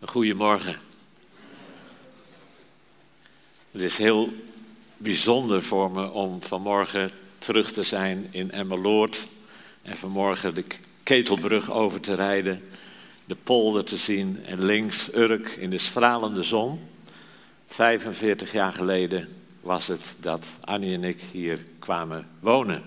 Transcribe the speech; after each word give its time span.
Goedemorgen. 0.00 0.76
Het 3.70 3.82
is 3.82 3.96
heel 3.96 4.32
bijzonder 4.96 5.62
voor 5.62 5.90
me 5.90 6.10
om 6.10 6.42
vanmorgen 6.42 7.10
terug 7.38 7.72
te 7.72 7.82
zijn 7.82 8.28
in 8.30 8.50
Emmeloord 8.50 9.28
en 9.82 9.96
vanmorgen 9.96 10.54
de 10.54 10.64
Ketelbrug 11.02 11.70
over 11.70 12.00
te 12.00 12.14
rijden, 12.14 12.62
de 13.24 13.36
polder 13.42 13.84
te 13.84 13.96
zien 13.96 14.44
en 14.44 14.64
links 14.64 15.14
Urk 15.14 15.48
in 15.48 15.70
de 15.70 15.78
stralende 15.78 16.42
zon. 16.42 16.80
45 17.68 18.52
jaar 18.52 18.72
geleden 18.72 19.28
was 19.60 19.86
het 19.86 20.14
dat 20.20 20.46
Annie 20.60 20.94
en 20.94 21.04
ik 21.04 21.20
hier 21.32 21.58
kwamen 21.78 22.28
wonen. 22.40 22.82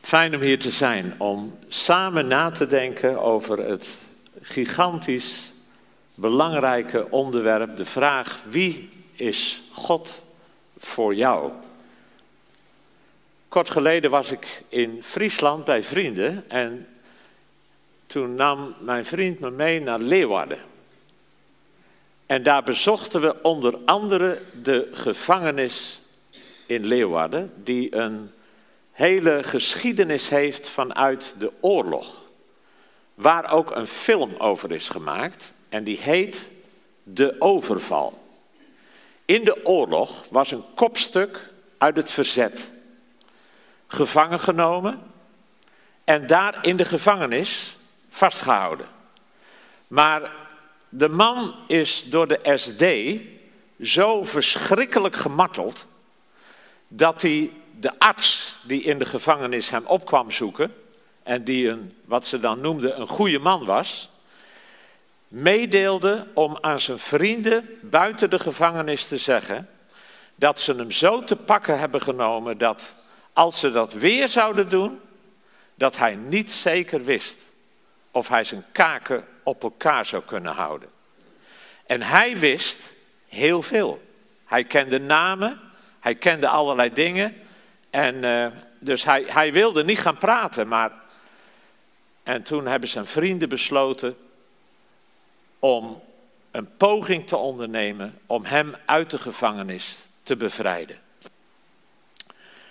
Fijn 0.00 0.34
om 0.34 0.40
hier 0.40 0.58
te 0.58 0.70
zijn, 0.70 1.14
om 1.18 1.58
samen 1.68 2.26
na 2.26 2.50
te 2.50 2.66
denken 2.66 3.22
over 3.22 3.58
het 3.58 4.04
gigantisch 4.46 5.52
belangrijke 6.14 7.10
onderwerp, 7.10 7.76
de 7.76 7.84
vraag 7.84 8.42
wie 8.48 8.88
is 9.12 9.62
God 9.72 10.24
voor 10.78 11.14
jou? 11.14 11.52
Kort 13.48 13.70
geleden 13.70 14.10
was 14.10 14.30
ik 14.30 14.62
in 14.68 15.02
Friesland 15.02 15.64
bij 15.64 15.82
vrienden 15.82 16.44
en 16.50 16.88
toen 18.06 18.34
nam 18.34 18.74
mijn 18.80 19.04
vriend 19.04 19.40
me 19.40 19.50
mee 19.50 19.80
naar 19.80 19.98
Leeuwarden. 19.98 20.58
En 22.26 22.42
daar 22.42 22.62
bezochten 22.62 23.20
we 23.20 23.42
onder 23.42 23.78
andere 23.84 24.42
de 24.62 24.88
gevangenis 24.92 26.00
in 26.66 26.86
Leeuwarden, 26.86 27.52
die 27.56 27.94
een 27.94 28.30
hele 28.92 29.42
geschiedenis 29.42 30.28
heeft 30.28 30.68
vanuit 30.68 31.34
de 31.38 31.52
oorlog 31.60 32.25
waar 33.16 33.52
ook 33.52 33.76
een 33.76 33.86
film 33.86 34.34
over 34.38 34.72
is 34.72 34.88
gemaakt 34.88 35.52
en 35.68 35.84
die 35.84 35.98
heet 35.98 36.50
De 37.02 37.36
Overval. 37.38 38.24
In 39.24 39.44
de 39.44 39.66
oorlog 39.66 40.26
was 40.30 40.50
een 40.50 40.64
kopstuk 40.74 41.52
uit 41.78 41.96
het 41.96 42.10
verzet 42.10 42.70
gevangen 43.86 44.40
genomen 44.40 45.02
en 46.04 46.26
daar 46.26 46.58
in 46.64 46.76
de 46.76 46.84
gevangenis 46.84 47.76
vastgehouden. 48.08 48.86
Maar 49.86 50.32
de 50.88 51.08
man 51.08 51.54
is 51.66 52.04
door 52.04 52.28
de 52.28 52.52
SD 52.56 52.84
zo 53.88 54.24
verschrikkelijk 54.24 55.16
gemarteld 55.16 55.86
dat 56.88 57.22
hij 57.22 57.50
de 57.80 57.98
arts 57.98 58.56
die 58.62 58.82
in 58.82 58.98
de 58.98 59.04
gevangenis 59.04 59.70
hem 59.70 59.86
opkwam 59.86 60.30
zoeken, 60.30 60.74
en 61.26 61.44
die 61.44 61.68
een, 61.68 61.96
wat 62.04 62.26
ze 62.26 62.40
dan 62.40 62.60
noemden, 62.60 63.00
een 63.00 63.08
goede 63.08 63.38
man 63.38 63.64
was, 63.64 64.10
meedeelde 65.28 66.26
om 66.34 66.58
aan 66.60 66.80
zijn 66.80 66.98
vrienden 66.98 67.78
buiten 67.80 68.30
de 68.30 68.38
gevangenis 68.38 69.06
te 69.06 69.16
zeggen 69.16 69.68
dat 70.34 70.60
ze 70.60 70.74
hem 70.74 70.90
zo 70.90 71.24
te 71.24 71.36
pakken 71.36 71.78
hebben 71.78 72.00
genomen 72.00 72.58
dat 72.58 72.94
als 73.32 73.60
ze 73.60 73.70
dat 73.70 73.92
weer 73.92 74.28
zouden 74.28 74.68
doen, 74.68 75.00
dat 75.74 75.96
hij 75.96 76.14
niet 76.14 76.52
zeker 76.52 77.04
wist 77.04 77.46
of 78.10 78.28
hij 78.28 78.44
zijn 78.44 78.64
kaken 78.72 79.24
op 79.42 79.62
elkaar 79.62 80.06
zou 80.06 80.22
kunnen 80.22 80.52
houden. 80.52 80.88
En 81.86 82.02
hij 82.02 82.38
wist 82.38 82.92
heel 83.28 83.62
veel. 83.62 84.02
Hij 84.44 84.64
kende 84.64 84.98
namen, 84.98 85.60
hij 86.00 86.14
kende 86.14 86.48
allerlei 86.48 86.92
dingen. 86.92 87.36
En 87.90 88.14
uh, 88.14 88.46
dus 88.78 89.04
hij, 89.04 89.24
hij 89.26 89.52
wilde 89.52 89.84
niet 89.84 89.98
gaan 89.98 90.18
praten, 90.18 90.68
maar 90.68 91.04
en 92.26 92.42
toen 92.42 92.66
hebben 92.66 92.88
zijn 92.88 93.06
vrienden 93.06 93.48
besloten 93.48 94.16
om 95.58 96.02
een 96.50 96.76
poging 96.76 97.26
te 97.26 97.36
ondernemen 97.36 98.18
om 98.26 98.44
hem 98.44 98.74
uit 98.86 99.10
de 99.10 99.18
gevangenis 99.18 99.96
te 100.22 100.36
bevrijden. 100.36 100.98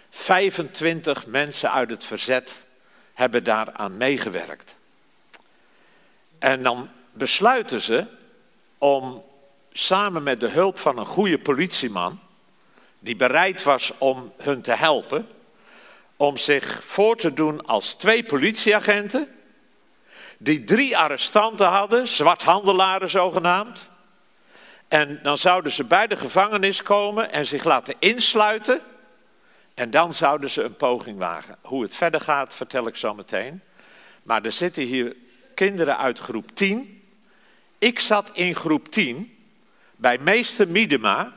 25 0.09 1.25
mensen 1.27 1.71
uit 1.71 1.89
het 1.89 2.05
verzet 2.05 2.65
hebben 3.13 3.43
daaraan 3.43 3.97
meegewerkt. 3.97 4.75
En 6.39 6.63
dan 6.63 6.89
besluiten 7.11 7.81
ze 7.81 8.05
om 8.77 9.23
samen 9.71 10.23
met 10.23 10.39
de 10.39 10.49
hulp 10.49 10.79
van 10.79 10.97
een 10.97 11.05
goede 11.05 11.39
politieman, 11.39 12.19
die 12.99 13.15
bereid 13.15 13.63
was 13.63 13.91
om 13.97 14.33
hun 14.37 14.61
te 14.61 14.73
helpen, 14.73 15.27
om 16.15 16.37
zich 16.37 16.83
voor 16.83 17.17
te 17.17 17.33
doen 17.33 17.65
als 17.65 17.93
twee 17.93 18.23
politieagenten 18.23 19.29
die 20.37 20.63
drie 20.63 20.97
arrestanten 20.97 21.67
hadden, 21.67 22.07
zwarthandelaren 22.07 23.09
zogenaamd. 23.09 23.89
En 24.87 25.19
dan 25.23 25.37
zouden 25.37 25.71
ze 25.71 25.83
bij 25.83 26.07
de 26.07 26.15
gevangenis 26.15 26.83
komen 26.83 27.31
en 27.31 27.45
zich 27.45 27.63
laten 27.63 27.95
insluiten. 27.99 28.81
En 29.73 29.91
dan 29.91 30.13
zouden 30.13 30.49
ze 30.49 30.63
een 30.63 30.75
poging 30.75 31.17
wagen. 31.17 31.57
Hoe 31.61 31.83
het 31.83 31.95
verder 31.95 32.21
gaat, 32.21 32.53
vertel 32.53 32.87
ik 32.87 32.95
zo 32.95 33.13
meteen. 33.13 33.61
Maar 34.23 34.43
er 34.43 34.51
zitten 34.51 34.83
hier 34.83 35.15
kinderen 35.55 35.97
uit 35.97 36.19
groep 36.19 36.55
10. 36.55 37.03
Ik 37.77 37.99
zat 37.99 38.29
in 38.33 38.55
groep 38.55 38.87
10 38.87 39.37
bij 39.95 40.17
meester 40.17 40.67
Miedema. 40.67 41.33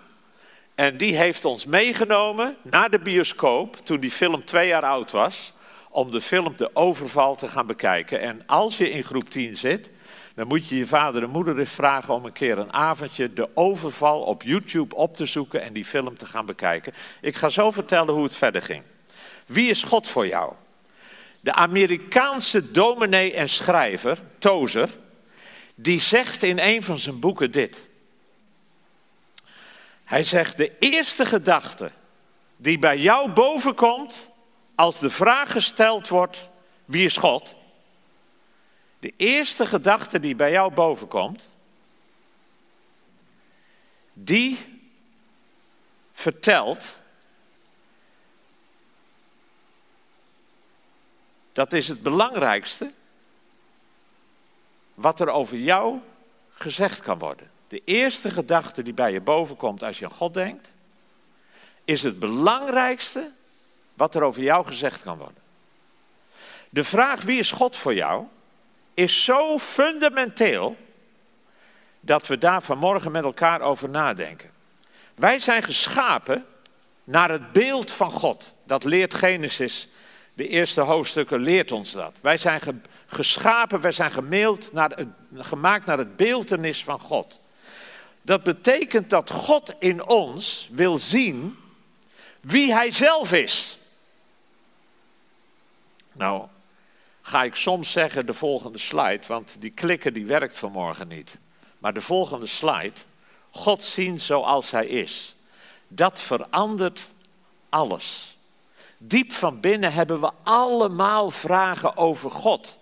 En 0.75 0.97
die 0.97 1.16
heeft 1.16 1.44
ons 1.44 1.66
meegenomen 1.66 2.56
naar 2.62 2.91
de 2.91 2.98
bioscoop 2.98 3.76
toen 3.76 4.00
die 4.00 4.10
film 4.10 4.44
twee 4.44 4.69
jaar 4.69 4.84
oud 4.84 5.10
was 5.10 5.53
om 5.98 6.10
de 6.10 6.20
film 6.20 6.56
De 6.56 6.70
Overval 6.72 7.36
te 7.36 7.48
gaan 7.48 7.66
bekijken. 7.66 8.20
En 8.20 8.42
als 8.47 8.78
je 8.78 8.91
in 8.91 9.04
groep 9.04 9.31
10 9.31 9.56
zit, 9.56 9.91
dan 10.34 10.47
moet 10.47 10.69
je 10.69 10.76
je 10.76 10.86
vader 10.86 11.22
en 11.22 11.31
moeder 11.31 11.59
eens 11.59 11.70
vragen 11.70 12.14
om 12.14 12.25
een 12.25 12.32
keer 12.32 12.59
een 12.59 12.72
avondje 12.72 13.32
De 13.32 13.48
Overval 13.54 14.22
op 14.22 14.42
YouTube 14.42 14.94
op 14.94 15.16
te 15.16 15.26
zoeken 15.26 15.62
en 15.62 15.72
die 15.72 15.84
film 15.84 16.16
te 16.16 16.26
gaan 16.26 16.47
bekijken. 16.47 16.94
Ik 17.20 17.37
ga 17.37 17.48
zo 17.48 17.70
vertellen 17.70 18.14
hoe 18.14 18.22
het 18.22 18.37
verder 18.37 18.62
ging. 18.62 18.82
Wie 19.47 19.70
is 19.70 19.82
God 19.82 20.08
voor 20.08 20.26
jou? 20.26 20.53
De 21.41 21.53
Amerikaanse 21.53 22.70
dominee 22.70 23.34
en 23.34 23.48
schrijver, 23.48 24.19
Tozer, 24.38 24.88
die 25.75 26.00
zegt 26.00 26.42
in 26.42 26.58
een 26.58 26.82
van 26.82 26.98
zijn 26.98 27.20
boeken 27.20 27.50
dit. 27.50 27.87
Hij 30.04 30.25
zegt, 30.25 30.56
de 30.56 30.72
eerste 30.78 31.25
gedachte 31.25 31.91
die 32.56 32.78
bij 32.78 32.98
jou 32.98 33.31
bovenkomt, 33.31 34.27
als 34.78 34.98
de 34.98 35.10
vraag 35.10 35.52
gesteld 35.52 36.08
wordt, 36.08 36.50
wie 36.84 37.04
is 37.04 37.16
God? 37.16 37.54
De 38.98 39.12
eerste 39.16 39.66
gedachte 39.66 40.20
die 40.20 40.34
bij 40.34 40.50
jou 40.50 40.72
bovenkomt, 40.72 41.50
die 44.12 44.80
vertelt, 46.12 47.00
dat 51.52 51.72
is 51.72 51.88
het 51.88 52.02
belangrijkste 52.02 52.92
wat 54.94 55.20
er 55.20 55.28
over 55.28 55.58
jou 55.58 56.00
gezegd 56.50 57.00
kan 57.00 57.18
worden. 57.18 57.50
De 57.68 57.82
eerste 57.84 58.30
gedachte 58.30 58.82
die 58.82 58.94
bij 58.94 59.12
je 59.12 59.20
bovenkomt 59.20 59.82
als 59.82 59.98
je 59.98 60.04
aan 60.04 60.12
God 60.12 60.34
denkt, 60.34 60.72
is 61.84 62.02
het 62.02 62.18
belangrijkste 62.18 63.36
wat 63.98 64.14
er 64.14 64.22
over 64.22 64.42
jou 64.42 64.66
gezegd 64.66 65.03
kan 65.03 65.19
worden. 65.19 65.42
De 66.70 66.84
vraag 66.84 67.22
wie 67.22 67.38
is 67.38 67.50
God 67.50 67.76
voor 67.76 67.94
jou 67.94 68.25
is 68.94 69.25
zo 69.25 69.59
fundamenteel 69.59 70.76
dat 72.00 72.26
we 72.26 72.38
daar 72.38 72.62
vanmorgen 72.62 73.12
met 73.12 73.25
elkaar 73.25 73.60
over 73.60 73.88
nadenken. 73.88 74.50
Wij 75.14 75.38
zijn 75.38 75.62
geschapen 75.62 76.47
naar 77.04 77.31
het 77.31 77.53
beeld 77.53 77.92
van 77.92 78.10
God. 78.10 78.54
Dat 78.64 78.84
leert 78.84 79.14
Genesis, 79.14 79.88
de 80.34 80.48
eerste 80.48 80.81
hoofdstukken 80.81 81.41
leert 81.41 81.72
ons 81.72 81.92
dat. 81.92 82.16
Wij 82.20 82.38
zijn 82.38 82.82
geschapen, 83.06 83.81
wij 83.81 83.92
zijn 83.92 84.12
naar 84.72 84.91
het, 84.91 85.08
gemaakt 85.34 85.87
naar 85.87 85.98
het 85.98 86.16
beeldenis 86.16 86.84
van 86.84 87.00
God. 87.00 87.40
Dat 88.22 88.43
betekent 88.43 89.11
dat 89.11 89.31
God 89.31 89.75
in 89.78 90.08
ons 90.08 90.69
wil 90.72 90.96
zien 90.96 91.58
wie 92.40 92.72
Hij 92.72 92.93
zelf 92.93 93.32
is. 93.32 93.78
Nou, 96.19 96.47
ga 97.20 97.43
ik 97.43 97.55
soms 97.55 97.93
zeggen 97.93 98.26
de 98.26 98.35
volgende 98.35 98.79
slide, 98.79 99.26
want 99.26 99.56
die 99.59 99.70
klikken 99.70 100.15
die 100.15 100.26
werkt 100.26 100.59
vanmorgen 100.59 101.09
niet. 101.09 101.38
Maar 101.79 101.93
de 101.93 102.00
volgende 102.00 102.47
slide, 102.47 102.93
God 103.50 103.82
zien 103.82 104.20
zoals 104.20 104.70
Hij 104.70 104.87
is, 104.87 105.37
dat 105.88 106.20
verandert 106.20 107.09
alles. 107.69 108.37
Diep 108.99 109.32
van 109.32 109.61
binnen 109.61 109.93
hebben 109.93 110.20
we 110.20 110.31
allemaal 110.43 111.31
vragen 111.31 111.97
over 111.97 112.31
God. 112.31 112.79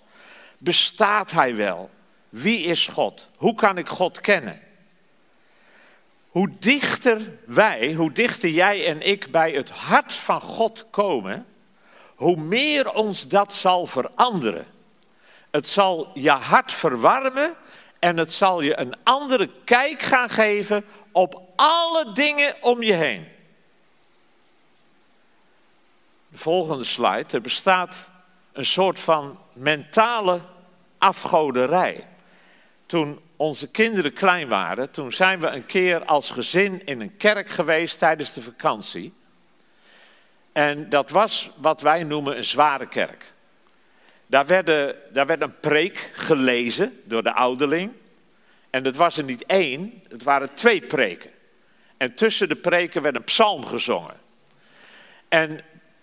Bestaat 0.59 1.31
Hij 1.31 1.55
wel? 1.55 1.91
Wie 2.29 2.59
is 2.59 2.87
God? 2.87 3.29
Hoe 3.37 3.55
kan 3.55 3.79
ik 3.79 3.89
God 3.89 4.21
kennen? 4.21 4.61
Hoe 6.29 6.51
dichter 6.59 7.39
wij, 7.47 7.95
hoe 7.95 8.13
dichter 8.13 8.49
jij 8.49 8.87
en 8.87 9.01
ik 9.01 9.31
bij 9.31 9.51
het 9.51 9.71
hart 9.71 10.13
van 10.13 10.41
God 10.41 10.87
komen, 10.91 11.47
hoe 12.17 12.37
meer 12.37 12.93
ons 12.93 13.29
dat 13.29 13.53
zal 13.53 13.87
veranderen. 13.87 14.67
Het 15.51 15.69
zal 15.69 16.11
je 16.15 16.31
hart 16.31 16.73
verwarmen 16.73 17.55
en 17.99 18.17
het 18.17 18.33
zal 18.33 18.61
je 18.61 18.79
een 18.79 18.95
andere 19.03 19.51
kijk 19.65 20.03
gaan 20.03 20.31
geven 20.31 20.85
op 21.13 21.43
alle 21.57 22.13
dingen 22.13 22.55
om 22.61 22.83
je 22.83 22.93
heen. 22.93 23.29
De 26.29 26.39
volgende 26.39 26.85
slide. 26.85 27.25
Er 27.31 27.41
bestaat 27.41 28.11
een 28.53 28.65
soort 28.65 29.01
van 29.01 29.39
mentale 29.53 30.41
afgoderij. 30.99 32.07
Toen 32.87 33.21
onze 33.37 33.71
kinderen 33.71 34.13
klein 34.13 34.49
waren, 34.49 34.91
toen 34.91 35.13
zijn 35.13 35.41
we 35.41 35.47
een 35.47 35.67
keer 35.67 36.05
als 36.05 36.31
gezin 36.31 36.87
in 36.87 37.01
een 37.01 37.17
kerk 37.17 37.49
geweest 37.51 37.99
tijdens 37.99 38.33
de 38.33 38.43
vakantie. 38.43 39.15
En 40.57 40.89
dat 40.89 41.11
was 41.11 41.51
wat 41.57 41.81
wij 41.81 42.05
noemen 42.05 42.37
een 42.37 42.45
zware 42.45 42.87
kerk. 42.87 43.33
Daar, 44.27 44.47
werden, 44.47 44.97
daar 45.13 45.27
werd 45.27 45.41
een 45.41 45.61
preek 45.61 46.11
gelezen 46.15 47.01
door 47.05 47.23
de 47.23 47.33
ouderling. 47.33 47.93
En 48.71 48.83
dat 48.83 48.97
was 48.97 49.17
er 49.17 49.25
niet 49.25 49.47
één, 49.47 50.03
het 50.09 50.23
waren 50.23 50.55
twee 50.55 50.81
preken. 50.81 51.31
En 51.97 52.15
tussen 52.15 52.49
de 52.49 52.57
preken 52.57 53.03
werd 53.03 53.17
een 53.17 53.25
psalm 53.25 53.65
gezongen. 53.65 54.15
En 55.29 55.61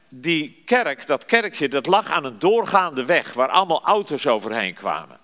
die 0.10 0.62
kerk, 0.66 1.08
dat 1.08 1.26
kerkje, 1.26 1.70
dat 1.70 1.86
lag 1.86 2.12
aan 2.12 2.26
een 2.26 2.40
doorgaande 2.40 3.06
weg 3.06 3.34
waar 3.34 3.50
allemaal 3.50 3.84
auto's 3.84 4.28
overheen 4.28 4.74
kwamen. 4.74 5.20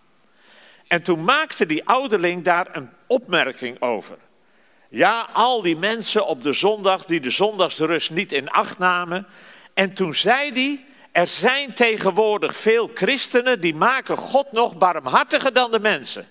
En 0.88 1.04
toen 1.04 1.24
maakte 1.24 1.66
die 1.66 1.86
ouderling 1.86 2.44
daar 2.44 2.68
een 2.72 2.90
opmerking 3.08 3.82
over. 3.82 4.18
Ja, 4.90 5.30
al 5.34 5.62
die 5.62 5.78
mensen 5.78 6.26
op 6.26 6.44
de 6.44 6.54
zondag 6.54 7.06
die 7.06 7.20
de 7.20 7.30
zondagsrust 7.30 8.12
niet 8.12 8.32
in 8.32 8.50
acht 8.50 8.78
namen. 8.78 9.28
En 9.74 9.94
toen 9.94 10.16
zei 10.16 10.52
hij, 10.52 10.86
er 11.12 11.28
zijn 11.28 11.74
tegenwoordig 11.74 12.56
veel 12.56 12.92
christenen 12.94 13.62
die 13.62 13.76
maken 13.76 14.18
God 14.18 14.52
nog 14.52 14.78
barmhartiger 14.78 15.54
dan 15.54 15.72
de 15.72 15.80
mensen. 15.80 16.28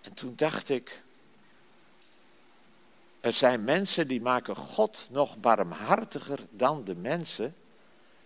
En 0.00 0.14
toen 0.14 0.32
dacht 0.36 0.68
ik, 0.68 1.02
er 3.20 3.32
zijn 3.32 3.64
mensen 3.64 4.08
die 4.08 4.20
maken 4.20 4.56
God 4.56 5.08
nog 5.10 5.38
barmhartiger 5.38 6.38
dan 6.50 6.84
de 6.84 6.94
mensen. 6.94 7.54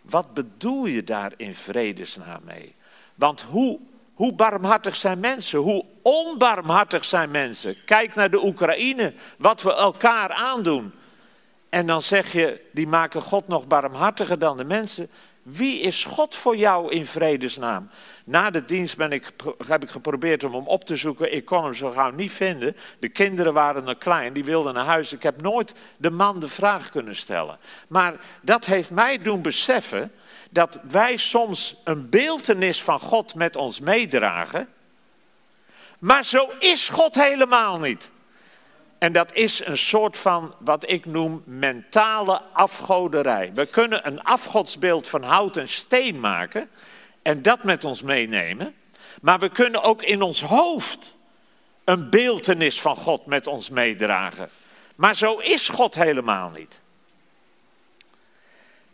Wat 0.02 0.34
bedoel 0.34 0.86
je 0.86 1.04
daar 1.04 1.32
in 1.36 1.54
vredesnaam 1.54 2.44
mee? 2.44 2.74
Want 3.14 3.42
hoe, 3.42 3.80
hoe 4.20 4.32
barmhartig 4.32 4.96
zijn 4.96 5.20
mensen? 5.20 5.58
Hoe 5.58 5.84
onbarmhartig 6.02 7.04
zijn 7.04 7.30
mensen? 7.30 7.76
Kijk 7.84 8.14
naar 8.14 8.30
de 8.30 8.44
Oekraïne, 8.44 9.12
wat 9.38 9.62
we 9.62 9.74
elkaar 9.74 10.32
aandoen. 10.32 10.92
En 11.68 11.86
dan 11.86 12.02
zeg 12.02 12.32
je, 12.32 12.60
die 12.72 12.86
maken 12.86 13.22
God 13.22 13.48
nog 13.48 13.66
barmhartiger 13.66 14.38
dan 14.38 14.56
de 14.56 14.64
mensen. 14.64 15.08
Wie 15.42 15.80
is 15.80 16.04
God 16.04 16.34
voor 16.34 16.56
jou 16.56 16.92
in 16.92 17.06
vredesnaam? 17.06 17.90
Na 18.24 18.50
de 18.50 18.64
dienst 18.64 18.96
ben 18.96 19.12
ik, 19.12 19.32
heb 19.66 19.82
ik 19.82 19.90
geprobeerd 19.90 20.44
om 20.44 20.54
hem 20.54 20.66
op 20.66 20.84
te 20.84 20.96
zoeken. 20.96 21.34
Ik 21.34 21.44
kon 21.44 21.64
hem 21.64 21.74
zo 21.74 21.90
gauw 21.90 22.10
niet 22.10 22.32
vinden. 22.32 22.76
De 22.98 23.08
kinderen 23.08 23.52
waren 23.52 23.84
nog 23.84 23.98
klein, 23.98 24.32
die 24.32 24.44
wilden 24.44 24.74
naar 24.74 24.84
huis. 24.84 25.12
Ik 25.12 25.22
heb 25.22 25.42
nooit 25.42 25.74
de 25.96 26.10
man 26.10 26.40
de 26.40 26.48
vraag 26.48 26.90
kunnen 26.90 27.16
stellen. 27.16 27.58
Maar 27.88 28.14
dat 28.42 28.64
heeft 28.64 28.90
mij 28.90 29.18
doen 29.18 29.42
beseffen 29.42 30.12
dat 30.50 30.78
wij 30.88 31.16
soms 31.16 31.76
een 31.84 32.08
beeltenis 32.08 32.82
van 32.82 33.00
God 33.00 33.34
met 33.34 33.56
ons 33.56 33.80
meedragen. 33.80 34.68
Maar 35.98 36.24
zo 36.24 36.50
is 36.58 36.88
God 36.88 37.14
helemaal 37.14 37.78
niet. 37.78 38.10
En 38.98 39.12
dat 39.12 39.32
is 39.32 39.66
een 39.66 39.78
soort 39.78 40.16
van 40.16 40.54
wat 40.58 40.90
ik 40.90 41.04
noem 41.04 41.42
mentale 41.44 42.42
afgoderij. 42.52 43.52
We 43.54 43.66
kunnen 43.66 44.06
een 44.06 44.22
afgodsbeeld 44.22 45.08
van 45.08 45.22
hout 45.22 45.56
en 45.56 45.68
steen 45.68 46.20
maken 46.20 46.70
en 47.22 47.42
dat 47.42 47.64
met 47.64 47.84
ons 47.84 48.02
meenemen. 48.02 48.74
Maar 49.22 49.38
we 49.38 49.48
kunnen 49.48 49.82
ook 49.82 50.02
in 50.02 50.22
ons 50.22 50.42
hoofd 50.42 51.16
een 51.84 52.10
beeltenis 52.10 52.80
van 52.80 52.96
God 52.96 53.26
met 53.26 53.46
ons 53.46 53.70
meedragen. 53.70 54.48
Maar 54.94 55.16
zo 55.16 55.36
is 55.36 55.68
God 55.68 55.94
helemaal 55.94 56.50
niet. 56.50 56.80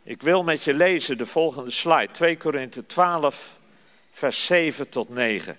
Ik 0.06 0.22
wil 0.22 0.42
met 0.42 0.62
je 0.62 0.74
lezen 0.74 1.18
de 1.18 1.26
volgende 1.26 1.70
slide, 1.70 2.12
2 2.12 2.36
Korinthe 2.36 2.86
12, 2.86 3.58
vers 4.10 4.46
7 4.46 4.88
tot 4.88 5.08
9. 5.08 5.58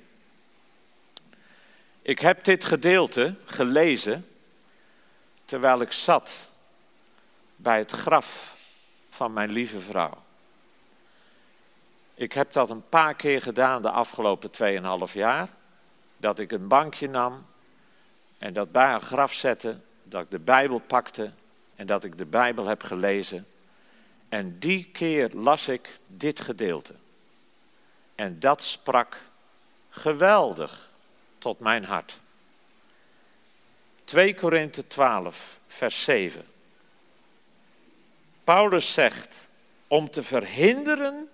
Ik 2.01 2.19
heb 2.19 2.43
dit 2.43 2.65
gedeelte 2.65 3.35
gelezen 3.45 4.27
terwijl 5.45 5.81
ik 5.81 5.91
zat 5.91 6.49
bij 7.55 7.77
het 7.77 7.91
graf 7.91 8.55
van 9.09 9.33
mijn 9.33 9.51
lieve 9.51 9.79
vrouw. 9.79 10.23
Ik 12.13 12.31
heb 12.31 12.51
dat 12.51 12.69
een 12.69 12.89
paar 12.89 13.15
keer 13.15 13.41
gedaan 13.41 13.81
de 13.81 13.91
afgelopen 13.91 14.49
2,5 15.09 15.13
jaar. 15.13 15.49
Dat 16.17 16.39
ik 16.39 16.51
een 16.51 16.67
bankje 16.67 17.09
nam 17.09 17.45
en 18.37 18.53
dat 18.53 18.71
bij 18.71 18.85
haar 18.85 19.01
graf 19.01 19.33
zette, 19.33 19.79
dat 20.03 20.23
ik 20.23 20.31
de 20.31 20.39
Bijbel 20.39 20.79
pakte 20.79 21.31
en 21.75 21.87
dat 21.87 22.03
ik 22.03 22.17
de 22.17 22.25
Bijbel 22.25 22.65
heb 22.65 22.83
gelezen. 22.83 23.47
En 24.29 24.59
die 24.59 24.89
keer 24.91 25.29
las 25.33 25.67
ik 25.67 25.89
dit 26.07 26.39
gedeelte. 26.39 26.93
En 28.15 28.39
dat 28.39 28.63
sprak 28.63 29.21
geweldig 29.89 30.89
tot 31.37 31.59
mijn 31.59 31.83
hart. 31.83 32.19
2 34.03 34.35
Korinthe 34.35 34.87
12, 34.87 35.59
vers 35.67 36.03
7. 36.03 36.45
Paulus 38.43 38.93
zegt, 38.93 39.47
om 39.87 40.09
te 40.09 40.23
verhinderen 40.23 41.29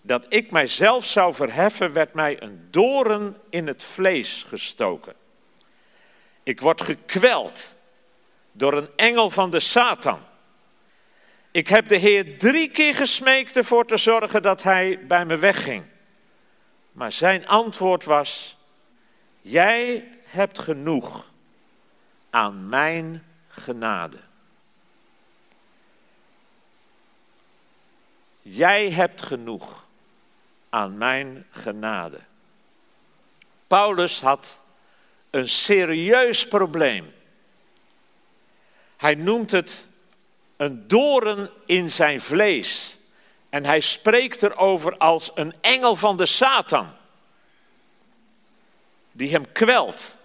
dat 0.00 0.26
ik 0.28 0.50
mijzelf 0.50 1.04
zou 1.04 1.34
verheffen, 1.34 1.92
werd 1.92 2.14
mij 2.14 2.42
een 2.42 2.68
doren 2.70 3.36
in 3.50 3.66
het 3.66 3.82
vlees 3.82 4.42
gestoken. 4.42 5.14
Ik 6.42 6.60
word 6.60 6.80
gekweld 6.80 7.74
door 8.52 8.72
een 8.72 8.88
engel 8.96 9.30
van 9.30 9.50
de 9.50 9.60
Satan. 9.60 10.20
Ik 11.50 11.68
heb 11.68 11.88
de 11.88 11.96
Heer 11.96 12.38
drie 12.38 12.70
keer 12.70 12.94
gesmeekt 12.94 13.56
ervoor 13.56 13.86
te 13.86 13.96
zorgen 13.96 14.42
dat 14.42 14.62
hij 14.62 15.06
bij 15.06 15.24
me 15.24 15.36
wegging. 15.36 15.84
Maar 16.92 17.12
zijn 17.12 17.46
antwoord 17.46 18.04
was: 18.04 18.56
Jij 19.40 20.08
hebt 20.24 20.58
genoeg 20.58 21.30
aan 22.30 22.68
mijn 22.68 23.24
genade. 23.48 24.18
Jij 28.42 28.90
hebt 28.90 29.22
genoeg 29.22 29.86
aan 30.68 30.98
mijn 30.98 31.46
genade. 31.50 32.18
Paulus 33.66 34.20
had 34.20 34.60
een 35.30 35.48
serieus 35.48 36.48
probleem. 36.48 37.14
Hij 38.96 39.14
noemt 39.14 39.50
het 39.50 39.87
een 40.58 40.88
doren 40.88 41.50
in 41.66 41.90
zijn 41.90 42.20
vlees. 42.20 42.98
En 43.48 43.64
hij 43.64 43.80
spreekt 43.80 44.42
erover 44.42 44.96
als 44.96 45.30
een 45.34 45.54
engel 45.60 45.94
van 45.94 46.16
de 46.16 46.26
Satan. 46.26 46.90
Die 49.12 49.30
hem 49.30 49.52
kwelt. 49.52 50.16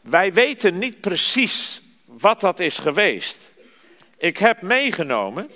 Wij 0.00 0.32
weten 0.32 0.78
niet 0.78 1.00
precies 1.00 1.82
wat 2.04 2.40
dat 2.40 2.60
is 2.60 2.78
geweest. 2.78 3.52
Ik 4.16 4.38
heb 4.38 4.62
meegenomen 4.62 5.50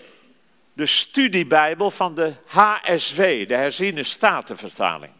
de 0.73 0.87
studiebijbel 0.87 1.91
van 1.91 2.15
de 2.15 2.35
HSV, 2.47 3.47
de 3.47 3.57
herziene 3.57 4.03
statenvertaling. 4.03 5.13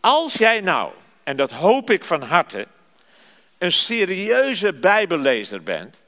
Als 0.00 0.34
jij 0.34 0.60
nou, 0.60 0.92
en 1.22 1.36
dat 1.36 1.52
hoop 1.52 1.90
ik 1.90 2.04
van 2.04 2.22
harte, 2.22 2.66
een 3.58 3.72
serieuze 3.72 4.72
bijbellezer 4.72 5.62
bent, 5.62 6.02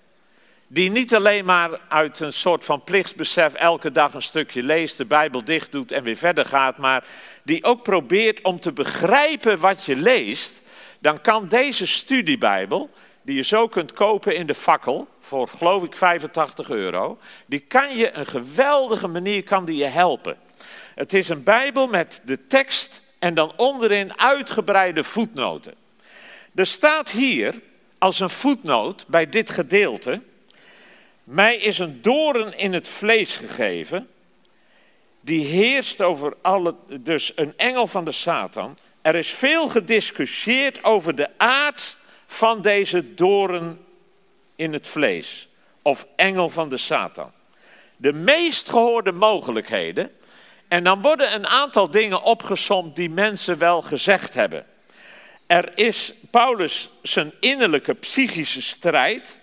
die 0.67 0.91
niet 0.91 1.15
alleen 1.15 1.45
maar 1.45 1.81
uit 1.89 2.21
een 2.21 2.33
soort 2.33 2.65
van 2.65 2.85
plichtsbesef 2.85 3.55
elke 3.55 3.91
dag 3.91 4.15
een 4.15 4.23
stukje 4.23 4.63
leest, 4.63 4.97
de 4.97 5.05
Bijbel 5.05 5.45
dicht 5.45 5.73
doet 5.73 5.93
en 5.93 6.03
weer 6.03 6.17
verder 6.17 6.45
gaat, 6.45 6.77
maar 6.77 7.05
die 7.43 7.65
ook 7.65 7.83
probeert 7.83 8.43
om 8.43 8.61
te 8.61 8.73
begrijpen 8.73 9.59
wat 9.59 9.85
je 9.85 9.97
leest, 9.97 10.63
dan 10.99 11.21
kan 11.21 11.49
deze 11.49 11.87
studiebijbel, 11.87 12.91
die 13.23 13.37
je 13.37 13.43
zo 13.43 13.69
kunt 13.69 13.93
kopen 13.93 14.37
in 14.37 14.47
de 14.47 14.55
fakkel, 14.55 15.09
voor 15.21 15.49
geloof 15.49 15.83
ik 15.83 15.97
85 15.97 16.71
euro, 16.71 17.19
die 17.47 17.61
kan 17.61 17.97
je 17.97 18.13
een 18.13 18.27
geweldige 18.27 19.09
manier 19.09 19.43
kan 19.43 19.65
die 19.65 19.77
je 19.77 19.85
helpen. 19.85 20.37
Het 20.95 21.13
is 21.13 21.29
een 21.29 21.43
bijbel 21.43 21.87
met 21.87 22.23
de 22.25 22.47
tekst 22.47 23.03
en 23.19 23.35
dan 23.35 23.53
onderin 23.57 24.19
uitgebreide 24.21 25.05
voetnoten. 25.05 25.86
Er 26.57 26.67
staat 26.67 27.11
hier 27.11 27.61
als 27.99 28.21
een 28.21 28.31
voetnoot 28.31 29.05
bij 29.09 29.29
dit 29.29 29.51
gedeelte, 29.51 30.23
mij 31.25 31.57
is 31.57 31.79
een 31.79 32.03
doren 32.03 32.59
in 32.59 32.73
het 32.73 32.89
vlees 32.89 33.37
gegeven, 33.37 34.09
die 35.21 35.45
heerst 35.45 36.03
over 36.03 36.37
alle, 36.43 36.75
dus 37.01 37.33
een 37.35 37.53
engel 37.57 37.87
van 37.87 38.05
de 38.05 38.13
Satan. 38.13 38.79
Er 39.03 39.15
is 39.15 39.31
veel 39.31 39.69
gediscussieerd 39.69 40.85
over 40.85 41.15
de 41.15 41.29
aard 41.37 41.97
van 42.27 42.63
deze 42.63 43.15
doren 43.15 43.85
in 44.57 44.73
het 44.73 44.87
vlees. 44.87 45.49
Of 45.83 46.07
engel 46.17 46.49
van 46.49 46.69
de 46.69 46.77
Satan. 46.77 47.33
De 47.97 48.13
meest 48.13 48.69
gehoorde 48.69 49.13
mogelijkheden. 49.13 50.11
En 50.69 50.85
dan 50.85 51.03
worden 51.03 51.35
een 51.35 51.47
aantal 51.47 51.91
dingen 51.91 52.23
opgesomd 52.23 52.97
die 52.97 53.11
mensen 53.11 53.59
wel 53.59 53.83
gezegd 53.83 54.35
hebben. 54.35 54.67
Er 55.47 55.79
is 55.79 56.15
Paulus 56.31 56.91
zijn 57.03 57.33
innerlijke 57.41 57.95
psychische 57.95 58.63
strijd. 58.63 59.39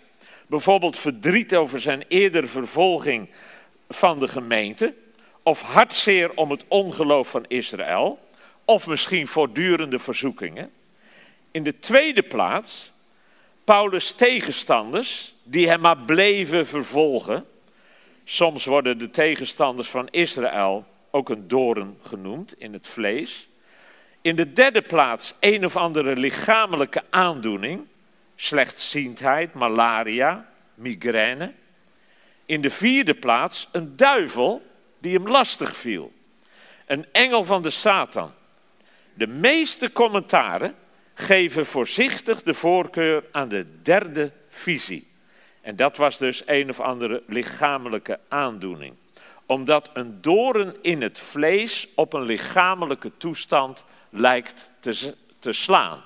Bijvoorbeeld 0.48 1.00
verdriet 1.00 1.56
over 1.56 1.80
zijn 1.80 2.04
eerdere 2.08 2.48
vervolging 2.48 3.30
van 3.90 4.20
de 4.20 4.28
gemeente. 4.28 4.94
Of 5.44 5.62
hartzeer 5.62 6.32
om 6.36 6.50
het 6.50 6.66
ongeloof 6.68 7.30
van 7.30 7.46
Israël. 7.48 8.20
Of 8.66 8.88
misschien 8.88 9.28
voortdurende 9.28 10.00
verzoekingen. 10.00 10.72
In 11.52 11.64
de 11.64 11.80
tweede 11.80 12.24
plaats 12.24 12.92
Paulus' 13.64 14.14
tegenstanders 14.14 15.34
die 15.44 15.68
hem 15.68 15.80
maar 15.80 15.98
bleven 15.98 16.68
vervolgen. 16.68 17.46
Soms 18.24 18.66
worden 18.66 18.98
de 18.98 19.10
tegenstanders 19.10 19.90
van 19.90 20.08
Israël 20.10 20.86
ook 21.12 21.30
een 21.30 21.48
doorn 21.48 21.98
genoemd 22.02 22.56
in 22.58 22.74
het 22.74 22.88
vlees. 22.88 23.48
In 24.24 24.36
de 24.36 24.54
derde 24.54 24.82
plaats 24.82 25.34
een 25.40 25.66
of 25.66 25.76
andere 25.76 26.16
lichamelijke 26.16 27.04
aandoening, 27.10 27.86
slechtziendheid, 28.36 29.54
malaria, 29.54 30.50
migraine. 30.76 31.54
In 32.46 32.62
de 32.62 32.70
vierde 32.70 33.14
plaats 33.14 33.68
een 33.72 33.96
duivel 33.96 34.66
die 35.00 35.14
hem 35.14 35.28
lastig 35.28 35.76
viel, 35.76 36.12
een 36.86 37.06
engel 37.12 37.44
van 37.44 37.62
de 37.62 37.70
Satan. 37.70 38.32
De 39.14 39.28
meeste 39.28 39.92
commentaren 39.92 40.76
geven 41.14 41.66
voorzichtig 41.66 42.44
de 42.44 42.54
voorkeur 42.54 43.24
aan 43.32 43.48
de 43.48 43.66
derde 43.82 44.32
visie. 44.50 45.08
En 45.62 45.76
dat 45.76 45.98
was 45.98 46.18
dus 46.18 46.44
een 46.46 46.70
of 46.70 46.80
andere 46.80 47.24
lichamelijke 47.28 48.20
aandoening. 48.28 48.94
Omdat 49.46 49.90
een 49.94 50.22
doren 50.22 50.76
in 50.82 51.02
het 51.02 51.20
vlees 51.20 51.88
op 51.96 52.14
een 52.14 52.24
lichamelijke 52.24 53.12
toestand 53.18 53.84
lijkt 54.14 54.70
te, 54.80 55.16
te 55.40 55.52
slaan. 55.52 56.04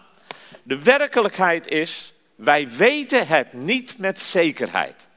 De 0.64 0.84
werkelijkheid 0.84 1.68
is, 1.68 2.14
wij 2.36 2.70
weten 2.70 3.28
het 3.28 3.54
niet 3.54 3.98
met 3.98 4.22
zekerheid. 4.22 5.08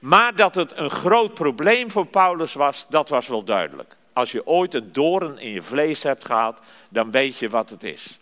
Maar 0.00 0.34
dat 0.34 0.54
het 0.54 0.76
een 0.76 0.90
groot 0.90 1.34
probleem 1.34 1.90
voor 1.90 2.06
Paulus 2.06 2.54
was, 2.54 2.86
dat 2.88 3.08
was 3.08 3.28
wel 3.28 3.44
duidelijk. 3.44 3.96
Als 4.12 4.32
je 4.32 4.46
ooit 4.46 4.74
een 4.74 4.92
doren 4.92 5.38
in 5.38 5.50
je 5.50 5.62
vlees 5.62 6.02
hebt 6.02 6.24
gehad, 6.24 6.60
dan 6.88 7.10
weet 7.10 7.38
je 7.38 7.48
wat 7.48 7.70
het 7.70 7.84
is. 7.84 8.18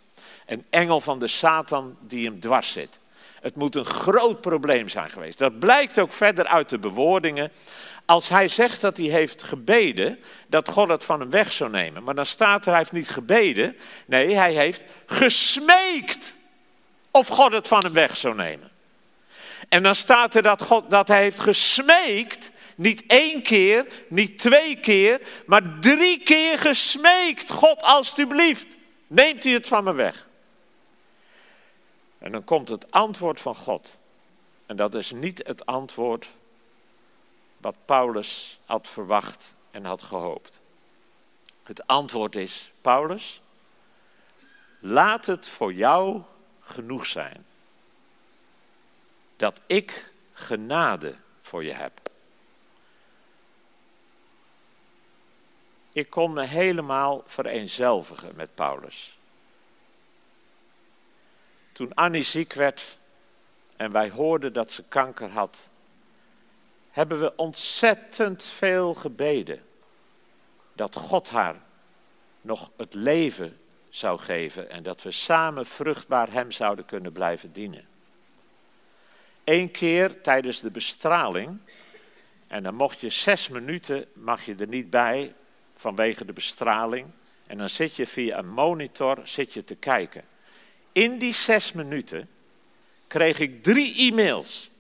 Een 0.47 0.65
engel 0.71 1.01
van 1.01 1.19
de 1.19 1.27
Satan 1.27 1.97
die 2.01 2.27
hem 2.27 2.41
dwars 2.41 2.73
zit. 2.73 2.99
Het 3.41 3.57
moet 3.57 3.75
een 3.75 3.85
groot 3.85 4.41
probleem 4.41 4.89
zijn 4.89 5.11
geweest. 5.11 5.39
Dat 5.39 5.59
blijkt 5.59 5.99
ook 5.99 6.13
verder 6.13 6.47
uit 6.47 6.69
de 6.69 6.79
bewoordingen. 6.79 7.53
Als 8.07 8.29
hij 8.29 8.49
zegt 8.49 8.81
dat 8.81 8.97
hij 8.97 9.07
heeft 9.07 9.43
gebeden, 9.43 10.19
dat 10.47 10.69
God 10.69 10.89
het 10.89 11.05
van 11.05 11.21
hem 11.21 11.31
weg 11.31 11.53
zou 11.53 11.71
nemen. 11.71 12.03
Maar 12.03 12.15
dan 12.15 12.27
staat 12.27 12.65
er, 12.65 12.71
hij 12.71 12.79
heeft 12.79 12.93
niet 12.93 13.09
gebeden. 13.09 13.77
Nee, 14.07 14.35
hij 14.35 14.53
heeft 14.53 14.83
gesmeekt 15.07 16.37
of 17.11 17.29
God 17.29 17.53
het 17.53 17.69
van 17.69 17.85
hem 17.85 17.93
weg 17.93 18.17
zou 18.17 18.35
nemen. 18.35 18.71
En 19.69 19.83
dan 19.83 19.95
staat 19.95 20.35
er 20.35 20.43
dat, 20.43 20.63
God, 20.63 20.91
dat 20.91 21.09
hij 21.09 21.23
heeft 21.23 21.41
gesmeekt, 21.41 22.51
niet 22.77 23.05
één 23.07 23.43
keer, 23.43 23.87
niet 24.09 24.39
twee 24.39 24.77
keer, 24.77 25.21
maar 25.47 25.79
drie 25.81 26.19
keer 26.19 26.59
gesmeekt. 26.59 27.51
God, 27.51 27.83
alstublieft, 27.83 28.67
neemt 29.07 29.45
u 29.45 29.51
het 29.51 29.69
van 29.69 29.85
me 29.85 29.93
weg. 29.93 30.29
En 32.19 32.33
dan 32.33 32.45
komt 32.45 32.69
het 32.69 32.91
antwoord 32.91 33.41
van 33.41 33.55
God. 33.55 33.99
En 34.67 34.77
dat 34.77 34.95
is 34.95 35.11
niet 35.11 35.43
het 35.47 35.67
antwoord 35.67 36.29
wat 37.65 37.77
Paulus 37.85 38.59
had 38.65 38.89
verwacht 38.89 39.55
en 39.71 39.85
had 39.85 40.03
gehoopt. 40.03 40.61
Het 41.63 41.87
antwoord 41.87 42.35
is, 42.35 42.71
Paulus, 42.81 43.41
laat 44.79 45.27
het 45.27 45.49
voor 45.49 45.73
jou 45.73 46.23
genoeg 46.61 47.07
zijn 47.07 47.47
dat 49.37 49.61
ik 49.67 50.13
genade 50.33 51.15
voor 51.41 51.65
je 51.65 51.73
heb. 51.73 52.01
Ik 55.93 56.11
kon 56.11 56.33
me 56.33 56.47
helemaal 56.47 57.23
vereenzelvigen 57.27 58.37
met 58.37 58.55
Paulus. 58.55 59.19
Toen 61.73 61.95
Annie 61.95 62.23
ziek 62.23 62.53
werd 62.53 62.99
en 63.77 63.93
wij 63.93 64.11
hoorden 64.11 64.53
dat 64.53 64.71
ze 64.71 64.83
kanker 64.83 65.31
had, 65.31 65.59
hebben 66.95 67.21
we 67.21 67.37
ontzettend 67.37 68.45
veel 68.45 68.95
gebeden 68.95 69.63
dat 70.73 70.97
God 70.97 71.31
haar 71.31 71.57
nog 72.41 72.71
het 72.77 72.95
leven 72.95 73.57
zou 73.89 74.19
geven 74.19 74.71
en 74.71 74.83
dat 74.83 75.03
we 75.03 75.11
samen 75.11 75.67
vruchtbaar 75.67 76.33
Hem 76.33 76.51
zouden 76.53 76.85
kunnen 76.85 77.13
blijven 77.13 77.53
dienen. 77.53 77.87
Eén 79.45 79.71
keer 79.71 80.21
tijdens 80.21 80.61
de 80.61 80.71
bestraling, 80.71 81.59
en 82.47 82.63
dan 82.63 82.75
mocht 82.75 83.01
je 83.01 83.11
zes 83.11 83.49
minuten, 83.49 84.07
mag 84.13 84.45
je 84.45 84.55
er 84.55 84.69
niet 84.69 84.91
bij 84.91 85.35
vanwege 85.77 86.25
de 86.25 86.33
bestraling, 86.33 87.07
en 87.47 87.59
dan 87.59 87.69
zit 87.69 87.97
je 87.97 88.07
via 88.07 88.39
een 88.39 88.49
monitor 88.49 89.19
zit 89.25 89.53
je 89.53 89.65
te 89.65 89.75
kijken. 89.75 90.25
In 90.93 91.19
die 91.19 91.35
zes 91.35 91.73
minuten 91.73 92.29
kreeg 93.07 93.39
ik 93.39 93.63
drie 93.63 93.97
e-mails. 93.97 94.71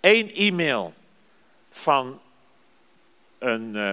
Eén 0.00 0.30
e-mail 0.30 0.94
van 1.70 2.20
een 3.38 3.74
uh, 3.74 3.92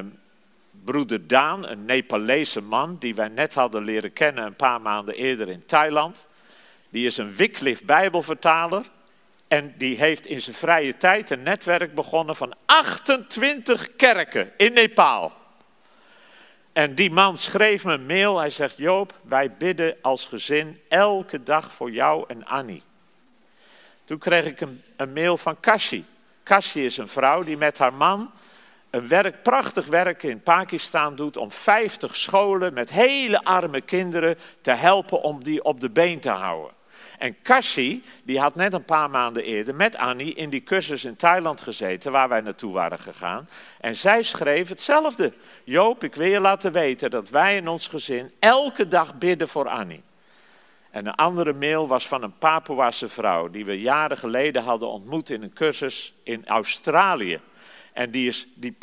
broeder 0.84 1.28
Daan, 1.28 1.68
een 1.68 1.86
Nepalese 1.86 2.62
man 2.62 2.96
die 3.00 3.16
wij 3.16 3.28
net 3.28 3.54
hadden 3.54 3.84
leren 3.84 4.14
kennen 4.14 4.46
een 4.46 4.56
paar 4.56 4.82
maanden 4.82 5.16
eerder 5.16 5.50
in 5.50 5.66
Thailand. 5.66 6.26
Die 6.90 7.06
is 7.06 7.18
een 7.18 7.36
Wycliffe 7.36 7.86
Bijbelvertaler 7.86 8.86
en 9.48 9.74
die 9.78 9.98
heeft 9.98 10.26
in 10.26 10.42
zijn 10.42 10.56
vrije 10.56 10.98
tijd 10.98 11.30
een 11.30 11.44
netwerk 11.44 11.96
begonnen 11.96 12.36
van 12.36 12.54
28 12.66 13.96
kerken 13.96 14.52
in 14.58 14.74
Nepal. 14.74 15.34
En 16.74 16.96
die 16.96 17.12
man 17.12 17.38
schreef 17.38 17.86
me 17.86 17.94
een 17.94 18.06
mail. 18.06 18.38
Hij 18.38 18.50
zegt: 18.50 18.78
Joop, 18.78 19.14
wij 19.24 19.52
bidden 19.52 19.96
als 20.02 20.26
gezin 20.26 20.82
elke 20.88 21.44
dag 21.44 21.72
voor 21.72 21.92
jou 21.92 22.24
en 22.28 22.46
Annie. 22.46 22.84
Toen 24.04 24.18
kreeg 24.18 24.46
ik 24.46 24.62
een, 24.62 24.84
een 24.98 25.14
mail 25.14 25.38
van 25.38 25.60
Kashi. 25.60 26.06
Kashi 26.44 26.86
is 26.86 26.98
een 26.98 27.08
vrouw 27.08 27.44
die 27.44 27.58
met 27.58 27.78
haar 27.78 27.94
man 27.94 28.32
een 28.90 29.08
werk, 29.08 29.44
prachtig 29.44 29.86
werk 29.86 30.24
in 30.24 30.42
Pakistan 30.42 31.16
doet 31.16 31.38
om 31.38 31.52
50 31.52 32.16
scholen 32.16 32.74
met 32.74 32.90
hele 32.90 33.44
arme 33.44 33.82
kinderen 33.82 34.38
te 34.62 34.72
helpen 34.72 35.22
om 35.22 35.44
die 35.44 35.64
op 35.64 35.80
de 35.80 35.90
been 35.90 36.20
te 36.20 36.30
houden. 36.30 36.74
En 37.18 37.42
Kashi, 37.42 38.04
die 38.24 38.40
had 38.40 38.56
net 38.56 38.74
een 38.74 38.86
paar 38.86 39.10
maanden 39.10 39.44
eerder 39.44 39.76
met 39.76 39.98
Annie 39.98 40.34
in 40.34 40.50
die 40.50 40.64
cursus 40.64 41.06
in 41.06 41.16
Thailand 41.16 41.62
gezeten, 41.62 42.12
waar 42.12 42.30
wij 42.30 42.42
naartoe 42.42 42.74
waren 42.74 43.00
gegaan. 43.00 43.50
En 43.82 43.96
zij 43.96 44.24
schreef 44.24 44.70
hetzelfde. 44.70 45.34
Joop, 45.64 46.04
ik 46.04 46.16
wil 46.16 46.28
je 46.28 46.40
laten 46.40 46.72
weten 46.72 47.10
dat 47.10 47.30
wij 47.30 47.56
in 47.56 47.68
ons 47.68 47.88
gezin 47.88 48.32
elke 48.40 48.88
dag 48.88 49.18
bidden 49.18 49.48
voor 49.48 49.70
Annie. 49.70 50.04
En 50.96 51.06
een 51.06 51.16
andere 51.16 51.54
mail 51.54 51.88
was 51.88 52.08
van 52.08 52.24
een 52.24 52.38
Papuaanse 52.38 53.10
vrouw 53.10 53.50
die 53.50 53.66
we 53.66 53.80
jaren 53.80 54.18
geleden 54.18 54.64
hadden 54.64 54.90
ontmoet 54.90 55.30
in 55.30 55.44
een 55.44 55.54
cursus 55.54 56.14
in 56.24 56.48
Australië. 56.48 57.40
En 57.94 58.12
die, 58.12 58.28
is, 58.28 58.48
die 58.54 58.76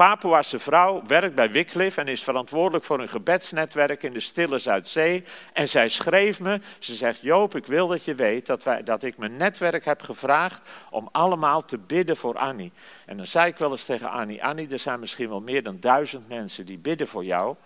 vrouw 0.57 1.03
werkt 1.07 1.35
bij 1.35 1.51
Wycliffe 1.51 2.01
en 2.01 2.09
is 2.09 2.23
verantwoordelijk 2.23 2.85
voor 2.85 3.01
een 3.01 3.09
gebedsnetwerk 3.09 4.03
in 4.03 4.13
de 4.13 4.21
Stille 4.21 4.59
Zuidzee. 4.59 5.25
En 5.53 5.69
zij 5.69 5.89
schreef 5.89 6.41
me, 6.41 6.61
ze 6.79 6.95
zegt, 6.95 7.21
Joop, 7.21 7.55
ik 7.55 7.67
wil 7.67 7.87
dat 7.87 8.05
je 8.05 8.15
weet 8.15 8.47
dat, 8.47 8.63
wij, 8.63 8.83
dat 8.83 9.03
ik 9.03 9.17
mijn 9.17 9.37
netwerk 9.37 9.85
heb 9.85 10.03
gevraagd 10.03 10.69
om 10.91 11.09
allemaal 11.13 11.65
te 11.65 11.79
bidden 11.79 12.17
voor 12.17 12.39
Annie. 12.39 12.73
En 13.07 13.17
dan 13.17 13.27
zei 13.27 13.47
ik 13.47 13.57
wel 13.57 13.71
eens 13.71 13.85
tegen 13.85 14.11
Annie, 14.11 14.45
Annie, 14.45 14.69
er 14.71 14.79
zijn 14.79 15.01
misschien 15.01 15.29
wel 15.29 15.41
meer 15.41 15.63
dan 15.63 15.81
duizend 15.81 16.29
mensen 16.29 16.67
die 16.67 16.79
bidden 16.79 17.09
voor 17.09 17.25
jou. 17.25 17.57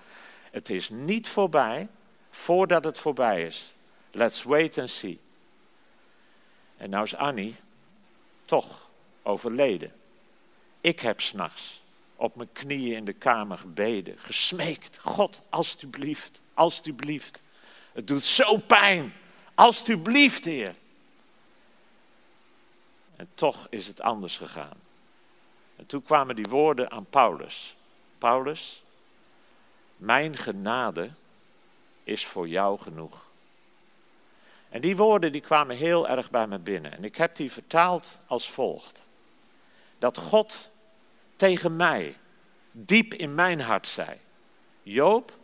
Het 0.50 0.70
is 0.70 0.88
niet 0.88 1.28
voorbij 1.28 1.88
voordat 2.30 2.84
het 2.84 2.98
voorbij 2.98 3.42
is. 3.42 3.75
Let's 4.16 4.42
wait 4.42 4.78
and 4.78 4.90
see. 4.90 5.18
En 6.76 6.90
nou 6.90 7.04
is 7.04 7.14
Annie 7.14 7.54
toch 8.44 8.88
overleden. 9.22 9.92
Ik 10.80 11.00
heb 11.00 11.20
s'nachts 11.20 11.82
op 12.14 12.36
mijn 12.36 12.52
knieën 12.52 12.96
in 12.96 13.04
de 13.04 13.12
kamer 13.12 13.58
gebeden, 13.58 14.18
gesmeekt. 14.18 14.98
God, 14.98 15.42
alstublieft, 15.48 16.42
alstublieft. 16.54 17.42
Het 17.92 18.06
doet 18.06 18.22
zo 18.22 18.56
pijn. 18.56 19.12
Alstublieft, 19.54 20.44
Heer. 20.44 20.74
En 23.16 23.28
toch 23.34 23.66
is 23.70 23.86
het 23.86 24.00
anders 24.00 24.36
gegaan. 24.36 24.80
En 25.76 25.86
toen 25.86 26.02
kwamen 26.02 26.36
die 26.36 26.48
woorden 26.48 26.90
aan 26.90 27.06
Paulus. 27.10 27.76
Paulus, 28.18 28.82
mijn 29.96 30.36
genade 30.36 31.10
is 32.04 32.26
voor 32.26 32.48
jou 32.48 32.78
genoeg. 32.78 33.25
En 34.68 34.80
die 34.80 34.96
woorden 34.96 35.32
die 35.32 35.40
kwamen 35.40 35.76
heel 35.76 36.08
erg 36.08 36.30
bij 36.30 36.46
me 36.46 36.58
binnen. 36.58 36.92
En 36.92 37.04
ik 37.04 37.16
heb 37.16 37.36
die 37.36 37.52
vertaald 37.52 38.20
als 38.26 38.50
volgt. 38.50 39.04
Dat 39.98 40.18
God 40.18 40.70
tegen 41.36 41.76
mij, 41.76 42.16
diep 42.72 43.14
in 43.14 43.34
mijn 43.34 43.60
hart 43.60 43.88
zei: 43.88 44.16
Joop, 44.82 45.36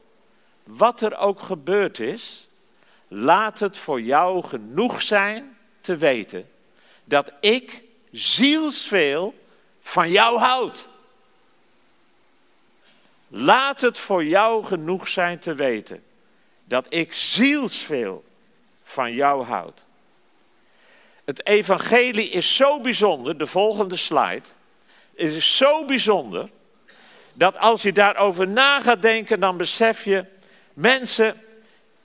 wat 0.65 1.01
er 1.01 1.17
ook 1.17 1.41
gebeurd 1.41 1.99
is, 1.99 2.49
laat 3.09 3.59
het 3.59 3.79
voor 3.79 4.01
jou 4.01 4.43
genoeg 4.43 5.03
zijn 5.03 5.57
te 5.81 5.97
weten 5.97 6.51
dat 7.05 7.33
ik 7.41 7.83
zielsveel 8.11 9.35
van 9.81 10.11
jou 10.11 10.39
houd. 10.39 10.89
Laat 13.29 13.81
het 13.81 13.99
voor 13.99 14.25
jou 14.25 14.65
genoeg 14.65 15.09
zijn 15.09 15.39
te 15.39 15.55
weten 15.55 16.05
dat 16.65 16.87
ik 16.89 17.13
zielsveel 17.13 18.25
van 18.83 19.13
jou 19.13 19.45
houd. 19.45 19.85
Het 21.25 21.47
evangelie 21.47 22.29
is 22.29 22.57
zo 22.57 22.81
bijzonder, 22.81 23.39
de 23.39 23.47
volgende 23.47 23.97
slide. 23.97 24.43
Het 25.17 25.31
is 25.31 25.57
zo 25.57 25.85
bijzonder 25.85 26.49
dat 27.35 27.59
als 27.59 27.83
je 27.83 27.93
daarover 27.93 28.49
na 28.49 28.81
gaat 28.81 29.03
denken, 29.03 29.41
dan 29.41 29.57
besef 29.57 30.05
je, 30.05 30.25
mensen, 30.75 31.41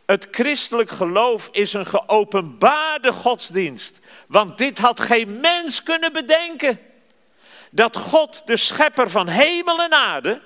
het 0.06 0.28
christelijk 0.32 0.90
geloof 0.90 1.50
is 1.52 1.74
een 1.74 1.86
geopenbaarde 1.86 3.12
godsdienst. 3.12 3.98
Want 4.28 4.58
dit 4.58 4.78
had 4.78 5.00
geen 5.00 5.40
mens 5.40 5.84
kunnen 5.84 6.14
bedenken. 6.14 6.80
Dat 7.72 7.98
God, 7.98 8.48
de 8.48 8.58
schepper 8.58 9.10
van 9.10 9.28
hemel 9.28 9.84
en 9.84 9.94
aarde, 9.94 10.42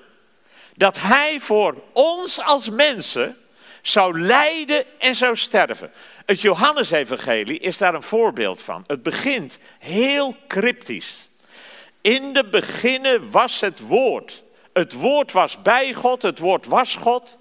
dat 0.76 1.00
Hij 1.00 1.40
voor 1.40 1.82
ons 1.92 2.40
als 2.40 2.70
mensen 2.70 3.36
zou 3.82 4.20
lijden 4.20 5.00
en 5.00 5.16
zou 5.16 5.36
sterven. 5.36 5.92
Het 6.26 6.40
Johannesevangelie 6.40 7.58
is 7.58 7.78
daar 7.78 7.94
een 7.94 8.02
voorbeeld 8.02 8.60
van. 8.60 8.84
Het 8.86 9.02
begint 9.02 9.58
heel 9.78 10.36
cryptisch. 10.48 11.28
In 12.00 12.32
de 12.32 12.48
beginnen 12.48 13.30
was 13.30 13.60
het 13.60 13.80
woord. 13.80 14.42
Het 14.72 14.92
woord 14.92 15.32
was 15.32 15.62
bij 15.62 15.94
God, 15.94 16.22
het 16.22 16.38
woord 16.38 16.66
was 16.66 16.96
God. 16.96 17.38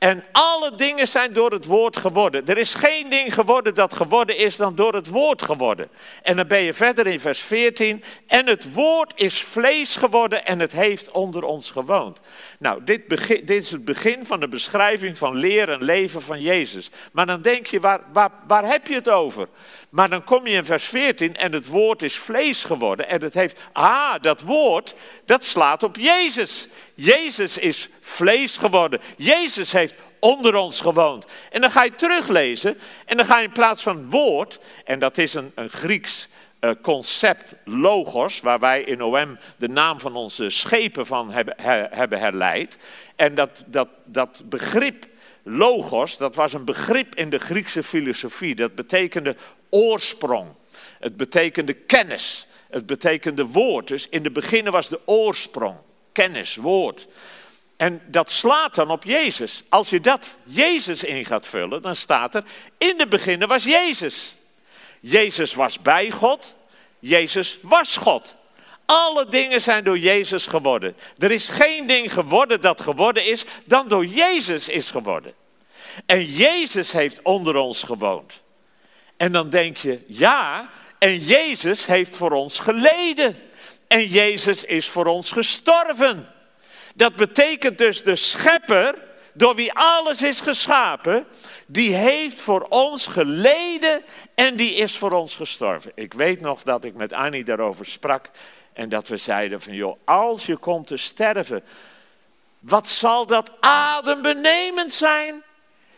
En 0.00 0.24
alle 0.32 0.74
dingen 0.74 1.08
zijn 1.08 1.32
door 1.32 1.52
het 1.52 1.64
woord 1.64 1.96
geworden. 1.96 2.46
Er 2.46 2.58
is 2.58 2.74
geen 2.74 3.10
ding 3.10 3.34
geworden 3.34 3.74
dat 3.74 3.94
geworden 3.94 4.36
is 4.36 4.56
dan 4.56 4.74
door 4.74 4.94
het 4.94 5.08
woord 5.08 5.42
geworden. 5.42 5.88
En 6.22 6.36
dan 6.36 6.46
ben 6.46 6.62
je 6.62 6.74
verder 6.74 7.06
in 7.06 7.20
vers 7.20 7.40
14. 7.40 8.04
En 8.26 8.46
het 8.46 8.72
woord 8.72 9.12
is 9.14 9.42
vlees 9.42 9.96
geworden 9.96 10.46
en 10.46 10.58
het 10.58 10.72
heeft 10.72 11.10
onder 11.10 11.42
ons 11.42 11.70
gewoond. 11.70 12.20
Nou, 12.58 12.84
dit, 12.84 13.06
begin, 13.06 13.44
dit 13.44 13.62
is 13.64 13.70
het 13.70 13.84
begin 13.84 14.26
van 14.26 14.40
de 14.40 14.48
beschrijving 14.48 15.18
van 15.18 15.36
leer 15.36 15.68
en 15.68 15.82
leven 15.82 16.22
van 16.22 16.40
Jezus. 16.40 16.90
Maar 17.12 17.26
dan 17.26 17.42
denk 17.42 17.66
je, 17.66 17.80
waar, 17.80 18.00
waar, 18.12 18.30
waar 18.46 18.64
heb 18.64 18.86
je 18.86 18.94
het 18.94 19.08
over? 19.08 19.48
Maar 19.90 20.10
dan 20.10 20.24
kom 20.24 20.46
je 20.46 20.56
in 20.56 20.64
vers 20.64 20.84
14 20.84 21.36
en 21.36 21.52
het 21.52 21.66
woord 21.66 22.02
is 22.02 22.16
vlees 22.16 22.64
geworden. 22.64 23.08
En 23.08 23.22
het 23.22 23.34
heeft, 23.34 23.60
ah, 23.72 24.14
dat 24.20 24.40
woord, 24.40 24.94
dat 25.24 25.44
slaat 25.44 25.82
op 25.82 25.96
Jezus. 25.96 26.68
Jezus 26.94 27.58
is 27.58 27.88
vlees 28.00 28.56
geworden. 28.56 29.00
Jezus 29.16 29.72
heeft 29.72 29.89
onder 30.20 30.56
ons 30.56 30.80
gewoond. 30.80 31.26
En 31.50 31.60
dan 31.60 31.70
ga 31.70 31.84
je 31.84 31.94
teruglezen 31.94 32.78
en 33.04 33.16
dan 33.16 33.26
ga 33.26 33.38
je 33.38 33.46
in 33.46 33.52
plaats 33.52 33.82
van 33.82 34.10
woord, 34.10 34.60
en 34.84 34.98
dat 34.98 35.18
is 35.18 35.34
een, 35.34 35.52
een 35.54 35.70
Grieks 35.70 36.28
uh, 36.60 36.70
concept 36.82 37.54
logos, 37.64 38.40
waar 38.40 38.58
wij 38.58 38.82
in 38.82 39.02
OM 39.02 39.38
de 39.58 39.68
naam 39.68 40.00
van 40.00 40.16
onze 40.16 40.50
schepen 40.50 41.06
van 41.06 41.30
hebben, 41.30 41.54
hebben 41.90 42.18
herleid. 42.18 42.76
En 43.16 43.34
dat, 43.34 43.64
dat, 43.66 43.88
dat 44.04 44.42
begrip 44.44 45.06
logos, 45.42 46.16
dat 46.16 46.34
was 46.34 46.52
een 46.52 46.64
begrip 46.64 47.14
in 47.14 47.30
de 47.30 47.38
Griekse 47.38 47.82
filosofie. 47.82 48.54
Dat 48.54 48.74
betekende 48.74 49.36
oorsprong. 49.70 50.48
Het 50.98 51.16
betekende 51.16 51.72
kennis. 51.72 52.46
Het 52.70 52.86
betekende 52.86 53.46
woord. 53.46 53.88
Dus 53.88 54.08
in 54.08 54.22
de 54.22 54.30
beginnen 54.30 54.72
was 54.72 54.88
de 54.88 55.00
oorsprong. 55.04 55.76
Kennis, 56.12 56.56
woord. 56.56 57.08
En 57.80 58.02
dat 58.06 58.30
slaat 58.30 58.74
dan 58.74 58.90
op 58.90 59.04
Jezus. 59.04 59.62
Als 59.68 59.90
je 59.90 60.00
dat 60.00 60.38
Jezus 60.44 61.04
in 61.04 61.24
gaat 61.24 61.46
vullen, 61.46 61.82
dan 61.82 61.96
staat 61.96 62.34
er: 62.34 62.44
in 62.78 62.98
de 62.98 63.06
beginnen 63.06 63.48
was 63.48 63.64
Jezus. 63.64 64.36
Jezus 65.00 65.54
was 65.54 65.78
bij 65.82 66.10
God. 66.10 66.56
Jezus 66.98 67.58
was 67.62 67.96
God. 67.96 68.36
Alle 68.86 69.28
dingen 69.28 69.62
zijn 69.62 69.84
door 69.84 69.98
Jezus 69.98 70.46
geworden. 70.46 70.96
Er 71.18 71.30
is 71.30 71.48
geen 71.48 71.86
ding 71.86 72.12
geworden 72.12 72.60
dat 72.60 72.80
geworden 72.80 73.26
is 73.26 73.44
dan 73.64 73.88
door 73.88 74.06
Jezus 74.06 74.68
is 74.68 74.90
geworden. 74.90 75.34
En 76.06 76.24
Jezus 76.24 76.92
heeft 76.92 77.22
onder 77.22 77.56
ons 77.56 77.82
gewoond. 77.82 78.42
En 79.16 79.32
dan 79.32 79.50
denk 79.50 79.76
je, 79.76 80.04
ja, 80.06 80.70
en 80.98 81.18
Jezus 81.18 81.86
heeft 81.86 82.16
voor 82.16 82.32
ons 82.32 82.58
geleden. 82.58 83.50
En 83.88 84.06
Jezus 84.06 84.64
is 84.64 84.88
voor 84.88 85.06
ons 85.06 85.30
gestorven. 85.30 86.38
Dat 86.94 87.16
betekent 87.16 87.78
dus 87.78 88.02
de 88.02 88.16
schepper, 88.16 88.94
door 89.32 89.54
wie 89.54 89.72
alles 89.72 90.22
is 90.22 90.40
geschapen, 90.40 91.26
die 91.66 91.94
heeft 91.94 92.40
voor 92.40 92.66
ons 92.68 93.06
geleden 93.06 94.02
en 94.34 94.56
die 94.56 94.74
is 94.74 94.96
voor 94.96 95.12
ons 95.12 95.34
gestorven. 95.34 95.92
Ik 95.94 96.12
weet 96.12 96.40
nog 96.40 96.62
dat 96.62 96.84
ik 96.84 96.94
met 96.94 97.12
Annie 97.12 97.44
daarover 97.44 97.86
sprak 97.86 98.30
en 98.72 98.88
dat 98.88 99.08
we 99.08 99.16
zeiden 99.16 99.60
van 99.60 99.74
joh, 99.74 99.98
als 100.04 100.46
je 100.46 100.56
komt 100.56 100.86
te 100.86 100.96
sterven, 100.96 101.64
wat 102.58 102.88
zal 102.88 103.26
dat 103.26 103.50
adembenemend 103.60 104.92
zijn? 104.92 105.42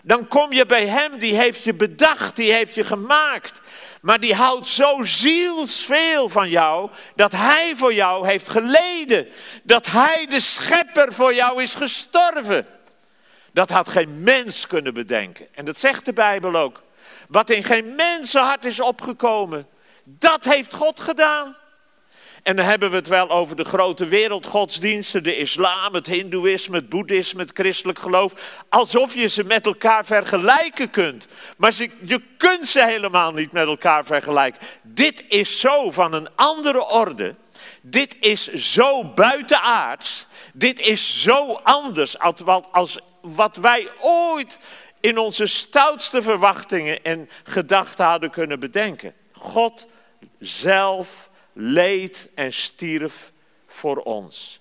Dan 0.04 0.28
kom 0.28 0.52
je 0.52 0.66
bij 0.66 0.86
Hem, 0.86 1.18
die 1.18 1.36
heeft 1.36 1.62
je 1.62 1.74
bedacht, 1.74 2.36
die 2.36 2.52
heeft 2.52 2.74
je 2.74 2.84
gemaakt. 2.84 3.60
Maar 4.00 4.20
die 4.20 4.34
houdt 4.34 4.66
zo 4.66 5.02
zielsveel 5.02 6.28
van 6.28 6.48
jou, 6.48 6.90
dat 7.16 7.32
Hij 7.32 7.72
voor 7.76 7.94
jou 7.94 8.26
heeft 8.26 8.48
geleden. 8.48 9.28
Dat 9.62 9.86
Hij, 9.86 10.26
de 10.26 10.40
schepper, 10.40 11.12
voor 11.12 11.34
jou 11.34 11.62
is 11.62 11.74
gestorven. 11.74 12.66
Dat 13.52 13.70
had 13.70 13.88
geen 13.88 14.22
mens 14.22 14.66
kunnen 14.66 14.94
bedenken. 14.94 15.46
En 15.54 15.64
dat 15.64 15.78
zegt 15.78 16.04
de 16.04 16.12
Bijbel 16.12 16.56
ook. 16.56 16.82
Wat 17.28 17.50
in 17.50 17.64
geen 17.64 17.94
mensenhart 17.94 18.64
is 18.64 18.80
opgekomen, 18.80 19.66
dat 20.04 20.44
heeft 20.44 20.74
God 20.74 21.00
gedaan. 21.00 21.56
En 22.42 22.56
dan 22.56 22.64
hebben 22.64 22.90
we 22.90 22.96
het 22.96 23.08
wel 23.08 23.30
over 23.30 23.56
de 23.56 23.64
grote 23.64 24.06
wereldgodsdiensten, 24.06 25.22
de 25.22 25.36
islam, 25.36 25.94
het 25.94 26.06
hindoeïsme, 26.06 26.76
het 26.76 26.88
boeddhisme, 26.88 27.40
het 27.40 27.50
christelijk 27.54 27.98
geloof. 27.98 28.32
Alsof 28.68 29.14
je 29.14 29.26
ze 29.26 29.44
met 29.44 29.66
elkaar 29.66 30.04
vergelijken 30.04 30.90
kunt. 30.90 31.26
Maar 31.56 31.72
je 32.04 32.20
kunt 32.36 32.66
ze 32.66 32.84
helemaal 32.84 33.32
niet 33.32 33.52
met 33.52 33.66
elkaar 33.66 34.04
vergelijken. 34.04 34.60
Dit 34.82 35.24
is 35.28 35.60
zo 35.60 35.90
van 35.90 36.12
een 36.12 36.28
andere 36.34 36.88
orde. 36.88 37.34
Dit 37.80 38.16
is 38.20 38.52
zo 38.52 39.04
buitenaards. 39.04 40.26
Dit 40.54 40.80
is 40.80 41.22
zo 41.22 41.52
anders 41.62 42.18
als 42.70 42.98
wat 43.20 43.56
wij 43.56 43.88
ooit 44.00 44.58
in 45.00 45.18
onze 45.18 45.46
stoutste 45.46 46.22
verwachtingen 46.22 47.02
en 47.02 47.28
gedachten 47.44 48.04
hadden 48.04 48.30
kunnen 48.30 48.60
bedenken. 48.60 49.14
God 49.32 49.86
zelf 50.38 51.30
leed 51.52 52.28
en 52.34 52.52
stierf 52.52 53.32
voor 53.66 53.96
ons. 53.96 54.60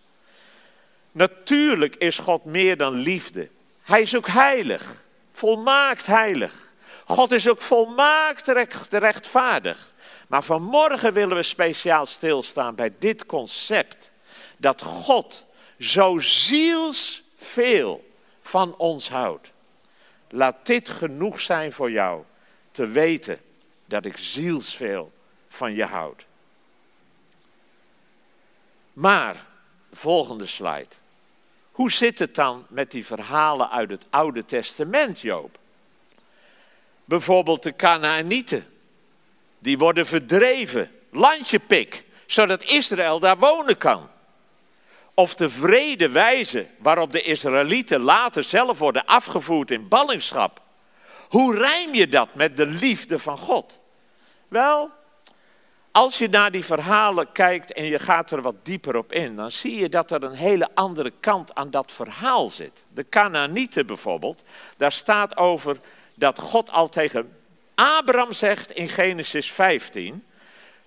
Natuurlijk 1.11 1.95
is 1.95 2.17
God 2.17 2.45
meer 2.45 2.77
dan 2.77 2.93
liefde. 2.93 3.49
Hij 3.81 4.01
is 4.01 4.15
ook 4.15 4.27
heilig, 4.27 5.05
volmaakt 5.31 6.05
heilig. 6.05 6.73
God 7.05 7.31
is 7.31 7.49
ook 7.49 7.61
volmaakt 7.61 8.47
rechtvaardig. 8.89 9.93
Maar 10.27 10.43
vanmorgen 10.43 11.13
willen 11.13 11.35
we 11.35 11.43
speciaal 11.43 12.05
stilstaan 12.05 12.75
bij 12.75 12.93
dit 12.99 13.25
concept. 13.25 14.11
Dat 14.57 14.81
God 14.81 15.45
zo 15.79 16.19
zielsveel 16.19 18.09
van 18.41 18.75
ons 18.77 19.09
houdt. 19.09 19.51
Laat 20.29 20.65
dit 20.65 20.89
genoeg 20.89 21.41
zijn 21.41 21.71
voor 21.71 21.91
jou 21.91 22.23
te 22.71 22.87
weten 22.87 23.39
dat 23.85 24.05
ik 24.05 24.17
zielsveel 24.17 25.11
van 25.47 25.73
je 25.73 25.85
houd. 25.85 26.25
Maar, 28.93 29.45
volgende 29.91 30.45
slide. 30.45 30.95
Hoe 31.71 31.91
zit 31.91 32.19
het 32.19 32.35
dan 32.35 32.65
met 32.69 32.91
die 32.91 33.05
verhalen 33.05 33.69
uit 33.69 33.89
het 33.89 34.05
Oude 34.09 34.45
Testament, 34.45 35.19
Joop? 35.19 35.57
Bijvoorbeeld 37.05 37.63
de 37.63 37.75
Canaanieten. 37.75 38.65
Die 39.59 39.77
worden 39.77 40.05
verdreven, 40.05 40.91
landje 41.11 41.59
pik, 41.59 42.03
zodat 42.25 42.63
Israël 42.63 43.19
daar 43.19 43.37
wonen 43.37 43.77
kan. 43.77 44.09
Of 45.13 45.35
de 45.35 45.49
vrede 45.49 46.09
wijze 46.09 46.67
waarop 46.77 47.11
de 47.11 47.21
Israëlieten 47.21 47.99
later 47.99 48.43
zelf 48.43 48.79
worden 48.79 49.05
afgevoerd 49.05 49.71
in 49.71 49.87
ballingschap. 49.87 50.61
Hoe 51.29 51.57
rijm 51.57 51.93
je 51.93 52.07
dat 52.07 52.35
met 52.35 52.57
de 52.57 52.65
liefde 52.65 53.19
van 53.19 53.37
God? 53.37 53.79
Wel, 54.47 54.91
als 55.91 56.17
je 56.17 56.29
naar 56.29 56.51
die 56.51 56.65
verhalen 56.65 57.31
kijkt 57.31 57.73
en 57.73 57.85
je 57.85 57.99
gaat 57.99 58.31
er 58.31 58.41
wat 58.41 58.65
dieper 58.65 58.95
op 58.95 59.13
in, 59.13 59.35
dan 59.35 59.51
zie 59.51 59.75
je 59.75 59.89
dat 59.89 60.11
er 60.11 60.23
een 60.23 60.35
hele 60.35 60.69
andere 60.73 61.13
kant 61.19 61.55
aan 61.55 61.69
dat 61.69 61.91
verhaal 61.91 62.49
zit. 62.49 62.85
De 62.93 63.09
Canaanieten 63.09 63.85
bijvoorbeeld, 63.85 64.43
daar 64.77 64.91
staat 64.91 65.37
over 65.37 65.77
dat 66.15 66.39
God 66.39 66.71
al 66.71 66.89
tegen 66.89 67.37
Abraham 67.75 68.33
zegt 68.33 68.71
in 68.71 68.89
Genesis 68.89 69.51
15 69.51 70.25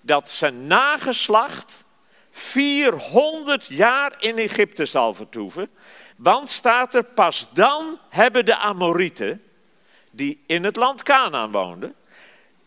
dat 0.00 0.30
zijn 0.30 0.66
nageslacht 0.66 1.84
400 2.30 3.66
jaar 3.66 4.12
in 4.18 4.38
Egypte 4.38 4.84
zal 4.84 5.14
vertoeven. 5.14 5.70
Want 6.16 6.50
staat 6.50 6.94
er, 6.94 7.04
pas 7.04 7.48
dan 7.52 7.98
hebben 8.08 8.44
de 8.44 8.56
Amorieten, 8.56 9.42
die 10.10 10.42
in 10.46 10.64
het 10.64 10.76
land 10.76 11.02
Canaan 11.02 11.50
woonden, 11.50 11.94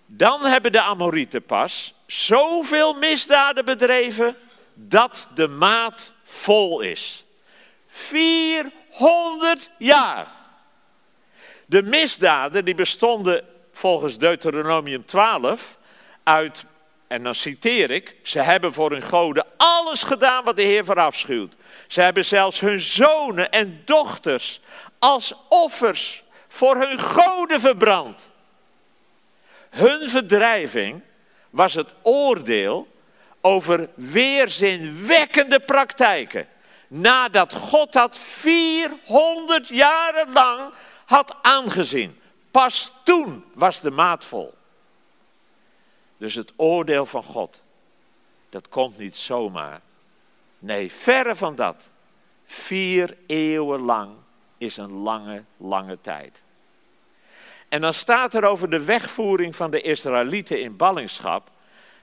dan 0.05 0.45
hebben 0.45 0.71
de 0.71 0.81
Amorieten 0.81 1.43
pas 1.43 1.93
zoveel 2.07 2.93
misdaden 2.93 3.65
bedreven 3.65 4.37
dat 4.73 5.27
de 5.33 5.47
maat 5.47 6.13
vol 6.23 6.81
is. 6.81 7.25
400 7.87 9.69
jaar. 9.77 10.27
De 11.65 11.81
misdaden 11.81 12.65
die 12.65 12.75
bestonden 12.75 13.45
volgens 13.71 14.17
Deuteronomium 14.17 15.05
12 15.05 15.77
uit, 16.23 16.65
en 17.07 17.23
dan 17.23 17.35
citeer 17.35 17.91
ik, 17.91 18.15
ze 18.23 18.39
hebben 18.39 18.73
voor 18.73 18.91
hun 18.91 19.03
goden 19.03 19.45
alles 19.57 20.03
gedaan 20.03 20.43
wat 20.43 20.55
de 20.55 20.61
Heer 20.61 20.85
verafschuwt. 20.85 21.55
Ze 21.87 22.01
hebben 22.01 22.25
zelfs 22.25 22.59
hun 22.59 22.79
zonen 22.79 23.51
en 23.51 23.81
dochters 23.85 24.59
als 24.99 25.33
offers 25.49 26.23
voor 26.47 26.75
hun 26.75 26.99
goden 26.99 27.59
verbrand. 27.59 28.29
Hun 29.69 30.09
verdrijving 30.09 31.01
was 31.57 31.73
het 31.73 31.93
oordeel 32.01 32.87
over 33.41 33.89
weerzinwekkende 33.95 35.59
praktijken. 35.59 36.47
Nadat 36.87 37.53
God 37.53 37.93
dat 37.93 38.17
400 38.17 39.67
jaren 39.67 40.33
lang 40.33 40.73
had 41.05 41.35
aangezien. 41.41 42.19
Pas 42.51 42.91
toen 43.03 43.45
was 43.53 43.81
de 43.81 43.91
maat 43.91 44.25
vol. 44.25 44.53
Dus 46.17 46.35
het 46.35 46.53
oordeel 46.55 47.05
van 47.05 47.23
God, 47.23 47.63
dat 48.49 48.69
komt 48.69 48.97
niet 48.97 49.15
zomaar. 49.15 49.81
Nee, 50.59 50.91
verre 50.91 51.35
van 51.35 51.55
dat. 51.55 51.89
Vier 52.45 53.17
eeuwen 53.27 53.79
lang 53.79 54.15
is 54.57 54.77
een 54.77 54.91
lange, 54.91 55.43
lange 55.57 56.01
tijd. 56.01 56.43
En 57.69 57.81
dan 57.81 57.93
staat 57.93 58.33
er 58.33 58.43
over 58.43 58.69
de 58.69 58.83
wegvoering 58.83 59.55
van 59.55 59.71
de 59.71 59.81
Israëlieten 59.81 60.61
in 60.61 60.77
ballingschap, 60.77 61.49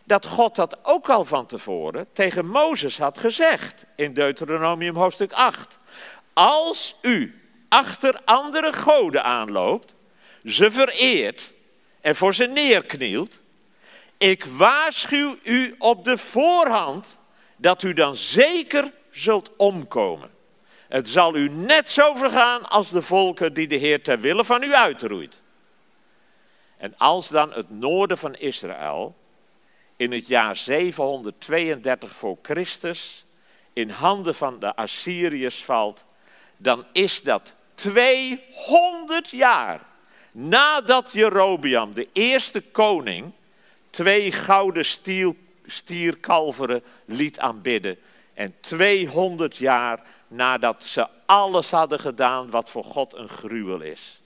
dat 0.04 0.26
God 0.26 0.54
dat 0.54 0.78
ook 0.82 1.08
al 1.08 1.24
van 1.24 1.46
tevoren 1.46 2.06
tegen 2.12 2.46
Mozes 2.46 2.98
had 2.98 3.18
gezegd 3.18 3.86
in 3.96 4.14
Deuteronomium 4.14 4.96
hoofdstuk 4.96 5.32
8. 5.32 5.78
Als 6.32 6.96
u 7.02 7.42
achter 7.68 8.20
andere 8.24 8.72
goden 8.72 9.24
aanloopt, 9.24 9.94
ze 10.44 10.70
vereert 10.70 11.52
en 12.00 12.16
voor 12.16 12.34
ze 12.34 12.44
neerknielt, 12.44 13.42
ik 14.18 14.44
waarschuw 14.44 15.36
u 15.42 15.74
op 15.78 16.04
de 16.04 16.18
voorhand 16.18 17.18
dat 17.56 17.82
u 17.82 17.92
dan 17.92 18.16
zeker 18.16 18.92
zult 19.10 19.50
omkomen. 19.56 20.30
Het 20.88 21.08
zal 21.08 21.36
u 21.36 21.48
net 21.48 21.88
zo 21.88 22.14
vergaan 22.14 22.68
als 22.68 22.90
de 22.90 23.02
volken 23.02 23.54
die 23.54 23.66
de 23.66 23.76
Heer 23.76 24.02
ter 24.02 24.20
wille 24.20 24.44
van 24.44 24.62
u 24.62 24.74
uitroeit. 24.74 25.42
En 26.84 26.94
als 26.98 27.28
dan 27.28 27.52
het 27.52 27.70
noorden 27.70 28.18
van 28.18 28.34
Israël 28.34 29.14
in 29.96 30.12
het 30.12 30.26
jaar 30.26 30.56
732 30.56 32.10
voor 32.10 32.38
Christus 32.42 33.24
in 33.72 33.90
handen 33.90 34.34
van 34.34 34.58
de 34.58 34.76
Assyriërs 34.76 35.64
valt, 35.64 36.04
dan 36.56 36.84
is 36.92 37.22
dat 37.22 37.54
200 37.74 39.30
jaar 39.30 39.80
nadat 40.32 41.12
Jerobiam, 41.12 41.94
de 41.94 42.08
eerste 42.12 42.60
koning, 42.60 43.32
twee 43.90 44.32
gouden 44.32 44.84
stierkalveren 45.66 46.82
liet 47.04 47.38
aanbidden. 47.38 47.98
En 48.34 48.54
200 48.60 49.56
jaar 49.56 50.02
nadat 50.28 50.84
ze 50.84 51.06
alles 51.26 51.70
hadden 51.70 52.00
gedaan 52.00 52.50
wat 52.50 52.70
voor 52.70 52.84
God 52.84 53.14
een 53.14 53.28
gruwel 53.28 53.80
is. 53.80 54.22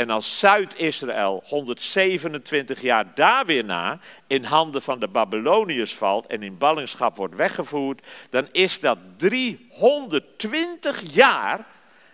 En 0.00 0.10
als 0.10 0.38
Zuid-Israël 0.38 1.42
127 1.46 2.80
jaar 2.80 3.14
daar 3.14 3.46
weer 3.46 3.64
na 3.64 3.98
in 4.26 4.44
handen 4.44 4.82
van 4.82 5.00
de 5.00 5.08
Babyloniërs 5.08 5.94
valt 5.94 6.26
en 6.26 6.42
in 6.42 6.58
ballingschap 6.58 7.16
wordt 7.16 7.34
weggevoerd, 7.34 8.06
dan 8.30 8.48
is 8.52 8.80
dat 8.80 8.98
320 9.16 11.02
jaar 11.12 11.66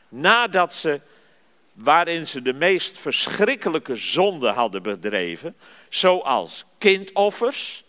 nadat 0.09 0.75
ze, 0.75 1.01
waarin 1.73 2.27
ze 2.27 2.43
de 2.43 2.53
meest 2.53 2.99
verschrikkelijke 2.99 3.97
zonden 3.97 4.55
hadden 4.55 4.83
bedreven, 4.83 5.57
zoals 5.89 6.65
kindoffers, 6.79 7.85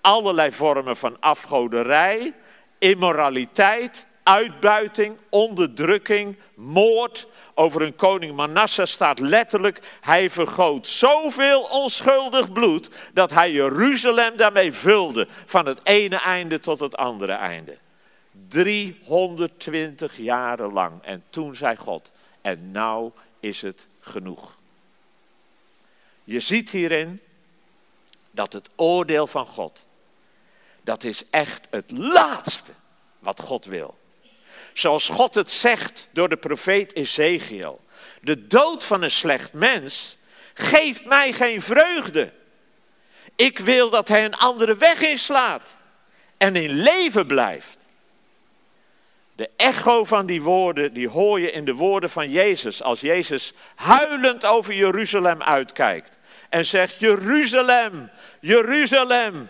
allerlei 0.00 0.52
vormen 0.52 0.96
van 0.96 1.16
afgoderij, 1.20 2.34
immoraliteit, 2.78 4.06
uitbuiting, 4.30 5.18
onderdrukking, 5.28 6.36
moord. 6.54 7.26
Over 7.54 7.82
een 7.82 7.94
koning 7.94 8.36
Manasseh 8.36 8.86
staat 8.86 9.18
letterlijk, 9.18 9.80
hij 10.00 10.30
vergoot 10.30 10.86
zoveel 10.86 11.62
onschuldig 11.62 12.52
bloed 12.52 12.88
dat 13.12 13.30
hij 13.30 13.52
Jeruzalem 13.52 14.36
daarmee 14.36 14.72
vulde, 14.72 15.26
van 15.44 15.66
het 15.66 15.80
ene 15.82 16.20
einde 16.20 16.60
tot 16.60 16.80
het 16.80 16.96
andere 16.96 17.32
einde. 17.32 17.78
320 18.48 20.16
jaren 20.16 20.72
lang. 20.72 21.02
En 21.02 21.24
toen 21.30 21.54
zei 21.54 21.76
God, 21.76 22.12
en 22.40 22.70
nou 22.70 23.10
is 23.40 23.62
het 23.62 23.86
genoeg. 24.00 24.58
Je 26.24 26.40
ziet 26.40 26.70
hierin 26.70 27.20
dat 28.30 28.52
het 28.52 28.68
oordeel 28.76 29.26
van 29.26 29.46
God, 29.46 29.86
dat 30.82 31.04
is 31.04 31.24
echt 31.30 31.66
het 31.70 31.90
laatste 31.90 32.72
wat 33.18 33.40
God 33.40 33.64
wil. 33.64 33.98
Zoals 34.72 35.08
God 35.08 35.34
het 35.34 35.50
zegt 35.50 36.08
door 36.12 36.28
de 36.28 36.36
profeet 36.36 36.94
Ezekiel. 36.94 37.80
De 38.20 38.46
dood 38.46 38.84
van 38.84 39.02
een 39.02 39.10
slecht 39.10 39.52
mens 39.52 40.16
geeft 40.54 41.04
mij 41.04 41.32
geen 41.32 41.62
vreugde. 41.62 42.32
Ik 43.36 43.58
wil 43.58 43.90
dat 43.90 44.08
hij 44.08 44.24
een 44.24 44.36
andere 44.36 44.76
weg 44.76 45.00
inslaat 45.00 45.76
en 46.36 46.56
in 46.56 46.70
leven 46.70 47.26
blijft. 47.26 47.78
De 49.36 49.50
echo 49.56 50.04
van 50.04 50.26
die 50.26 50.42
woorden, 50.42 50.92
die 50.92 51.08
hoor 51.08 51.40
je 51.40 51.50
in 51.50 51.64
de 51.64 51.74
woorden 51.74 52.10
van 52.10 52.30
Jezus. 52.30 52.82
Als 52.82 53.00
Jezus 53.00 53.52
huilend 53.74 54.46
over 54.46 54.74
Jeruzalem 54.74 55.42
uitkijkt. 55.42 56.18
En 56.48 56.66
zegt, 56.66 56.98
Jeruzalem, 56.98 58.10
Jeruzalem, 58.40 59.48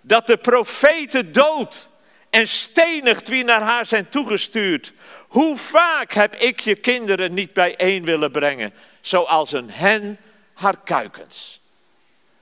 dat 0.00 0.26
de 0.26 0.36
profeten 0.36 1.32
dood 1.32 1.89
en 2.30 2.48
stenigt 2.48 3.28
wie 3.28 3.44
naar 3.44 3.62
haar 3.62 3.86
zijn 3.86 4.08
toegestuurd. 4.08 4.92
Hoe 5.28 5.56
vaak 5.56 6.12
heb 6.12 6.36
ik 6.36 6.60
je 6.60 6.74
kinderen 6.74 7.34
niet 7.34 7.52
bijeen 7.52 8.04
willen 8.04 8.30
brengen, 8.30 8.74
zoals 9.00 9.52
een 9.52 9.70
hen 9.70 10.18
haar 10.52 10.80
kuikens. 10.80 11.60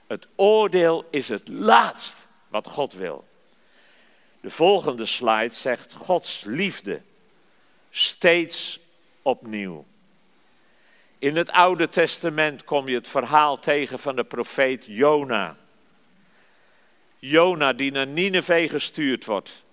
Het 0.07 0.29
oordeel 0.37 1.05
is 1.11 1.29
het 1.29 1.49
laatst 1.49 2.29
wat 2.49 2.67
God 2.67 2.93
wil. 2.93 3.29
De 4.41 4.51
volgende 4.51 5.07
slide 5.07 5.55
zegt 5.55 5.93
Gods 5.93 6.45
liefde 6.47 7.03
steeds 7.91 8.81
opnieuw. 9.23 9.87
In 11.19 11.37
het 11.37 11.51
Oude 11.51 11.89
Testament 11.89 12.65
kom 12.65 12.89
je 12.89 12.95
het 12.95 13.09
verhaal 13.09 13.59
tegen 13.59 13.99
van 13.99 14.17
de 14.17 14.25
profeet 14.25 14.85
Jona. 14.89 15.57
Jona 17.19 17.73
die 17.73 17.93
naar 17.93 18.07
Nineveh 18.07 18.71
gestuurd 18.71 19.25
wordt, 19.25 19.65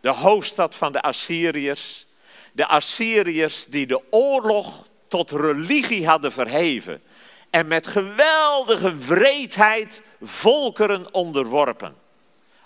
de 0.00 0.08
hoofdstad 0.08 0.74
van 0.74 0.92
de 0.92 1.00
Assyriërs. 1.00 2.06
De 2.52 2.66
Assyriërs 2.66 3.64
die 3.64 3.86
de 3.86 4.02
oorlog 4.10 4.86
tot 5.08 5.30
religie 5.30 6.06
hadden 6.06 6.32
verheven 6.32 7.02
en 7.50 7.66
met 7.66 7.86
geweldige 7.86 8.96
wreedheid 8.96 10.02
volkeren 10.20 11.14
onderworpen. 11.14 11.96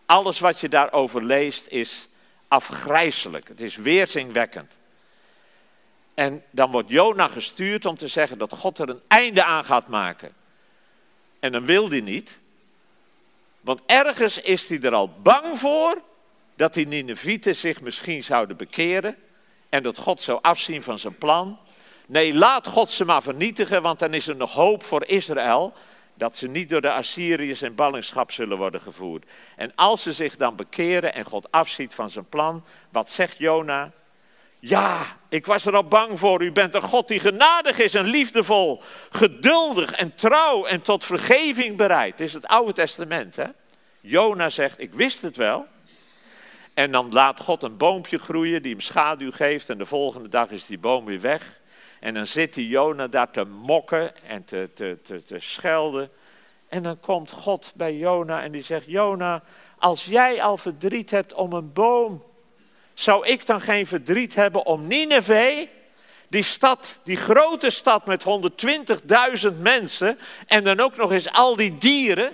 Alles 0.06 0.40
wat 0.40 0.60
je 0.60 0.68
daarover 0.68 1.24
leest 1.24 1.66
is 1.66 2.08
afgrijzelijk. 2.48 3.48
Het 3.48 3.60
is 3.60 3.76
weerzingwekkend. 3.76 4.78
En 6.14 6.44
dan 6.50 6.70
wordt 6.70 6.88
Jona 6.88 7.28
gestuurd 7.28 7.86
om 7.86 7.96
te 7.96 8.08
zeggen 8.08 8.38
dat 8.38 8.52
God 8.52 8.78
er 8.78 8.88
een 8.88 9.02
einde 9.08 9.44
aan 9.44 9.64
gaat 9.64 9.88
maken. 9.88 10.32
En 11.40 11.52
dan 11.52 11.66
wil 11.66 11.88
hij 11.88 12.00
niet. 12.00 12.40
Want 13.60 13.82
ergens 13.86 14.38
is 14.38 14.68
hij 14.68 14.80
er 14.80 14.94
al 14.94 15.10
bang 15.22 15.58
voor 15.58 16.02
dat 16.62 16.75
die 16.75 16.87
Ninevieten 16.87 17.57
zich 17.57 17.81
misschien 17.81 18.25
zouden 18.25 18.57
bekeren. 18.57 19.16
En 19.68 19.83
dat 19.83 19.98
God 19.98 20.20
zou 20.20 20.38
afzien 20.42 20.83
van 20.83 20.98
zijn 20.98 21.18
plan. 21.18 21.59
Nee, 22.07 22.35
laat 22.35 22.66
God 22.66 22.90
ze 22.90 23.05
maar 23.05 23.22
vernietigen, 23.22 23.83
want 23.83 23.98
dan 23.98 24.14
is 24.14 24.29
er 24.29 24.37
nog 24.37 24.53
hoop 24.53 24.83
voor 24.83 25.05
Israël 25.07 25.72
dat 26.14 26.37
ze 26.37 26.48
niet 26.48 26.68
door 26.68 26.81
de 26.81 26.92
Assyriërs 26.92 27.62
in 27.62 27.75
ballingschap 27.75 28.33
zullen 28.33 28.57
worden 28.57 28.81
gevoerd. 28.81 29.25
En 29.57 29.72
als 29.75 30.03
ze 30.03 30.12
zich 30.12 30.37
dan 30.37 30.57
bekeren 30.57 31.14
en 31.14 31.25
God 31.25 31.51
afziet 31.51 31.94
van 31.94 32.11
zijn 32.11 32.29
plan, 32.29 32.64
wat 32.90 33.11
zegt 33.11 33.38
Jona? 33.38 33.92
Ja, 34.59 35.03
ik 35.29 35.46
was 35.46 35.66
er 35.66 35.77
al 35.77 35.85
bang 35.85 36.18
voor. 36.18 36.42
U 36.42 36.53
bent 36.53 36.75
een 36.75 36.83
God 36.83 37.09
die 37.09 37.20
genadig 37.20 37.79
is 37.79 37.94
en 37.94 38.05
liefdevol, 38.05 38.83
geduldig 39.11 39.92
en 39.92 40.14
trouw 40.14 40.64
en 40.64 40.83
tot 40.83 41.05
vergeving 41.05 41.77
bereid. 41.77 42.18
Dit 42.18 42.27
is 42.27 42.33
het 42.33 42.46
Oude 42.46 42.72
Testament, 42.72 43.37
hè? 43.37 43.46
Jona 44.01 44.48
zegt, 44.48 44.81
ik 44.81 44.94
wist 44.94 45.22
het 45.22 45.37
wel. 45.37 45.66
En 46.74 46.92
dan 46.92 47.12
laat 47.12 47.40
God 47.40 47.62
een 47.62 47.76
boompje 47.76 48.18
groeien 48.18 48.62
die 48.62 48.72
hem 48.72 48.80
schaduw 48.80 49.32
geeft. 49.32 49.70
En 49.70 49.78
de 49.78 49.87
volgende 49.87 50.28
dag 50.28 50.50
is 50.50 50.66
die 50.66 50.78
boom 50.78 51.04
weer 51.04 51.20
weg. 51.20 51.61
En 52.00 52.14
dan 52.14 52.26
zit 52.26 52.54
die 52.54 52.68
Jona 52.68 53.06
daar 53.06 53.30
te 53.30 53.44
mokken 53.44 54.24
en 54.26 54.44
te, 54.44 54.70
te, 54.74 54.98
te, 55.02 55.24
te 55.24 55.38
schelden. 55.38 56.11
En 56.68 56.82
dan 56.82 57.00
komt 57.00 57.30
God 57.30 57.72
bij 57.74 57.96
Jona 57.96 58.42
en 58.42 58.52
die 58.52 58.62
zegt: 58.62 58.87
Jona, 58.87 59.42
als 59.78 60.04
jij 60.04 60.42
al 60.42 60.56
verdriet 60.56 61.11
hebt 61.11 61.35
om 61.35 61.52
een 61.52 61.72
boom, 61.72 62.24
zou 62.94 63.26
ik 63.26 63.46
dan 63.46 63.61
geen 63.61 63.87
verdriet 63.87 64.35
hebben 64.35 64.66
om 64.66 64.87
Nineveh? 64.87 65.68
Die 66.28 66.42
stad, 66.42 67.00
die 67.04 67.16
grote 67.16 67.70
stad 67.70 68.06
met 68.06 68.24
120.000 69.52 69.58
mensen 69.58 70.18
en 70.46 70.64
dan 70.64 70.80
ook 70.80 70.96
nog 70.96 71.12
eens 71.12 71.32
al 71.32 71.56
die 71.56 71.78
dieren. 71.78 72.32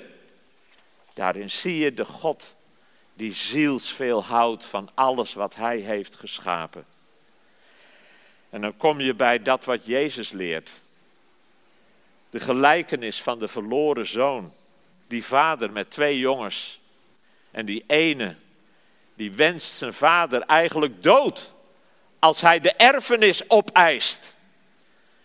Daarin 1.14 1.51
zie 1.51 1.79
je 1.79 1.94
de 1.94 2.05
God 2.05 2.57
die 3.18 3.33
zielsveel 3.33 4.24
houdt 4.24 4.64
van 4.64 4.90
alles 4.94 5.35
wat 5.35 5.54
hij 5.54 5.78
heeft 5.78 6.16
geschapen. 6.16 6.87
En 8.50 8.61
dan 8.61 8.76
kom 8.76 9.00
je 9.00 9.14
bij 9.14 9.42
dat 9.42 9.64
wat 9.64 9.87
Jezus 9.87 10.31
leert. 10.31 10.81
De 12.31 12.40
gelijkenis 12.40 13.22
van 13.22 13.38
de 13.38 13.48
verloren 13.48 14.07
zoon. 14.07 14.52
Die 15.07 15.24
vader 15.24 15.72
met 15.72 15.90
twee 15.90 16.18
jongens. 16.18 16.81
En 17.50 17.66
die 17.66 17.85
ene, 17.87 18.35
die 19.14 19.33
wenst 19.33 19.76
zijn 19.76 19.92
vader 19.92 20.40
eigenlijk 20.40 21.02
dood. 21.02 21.54
Als 22.18 22.40
hij 22.40 22.61
de 22.61 22.72
erfenis 22.72 23.50
opeist. 23.50 24.37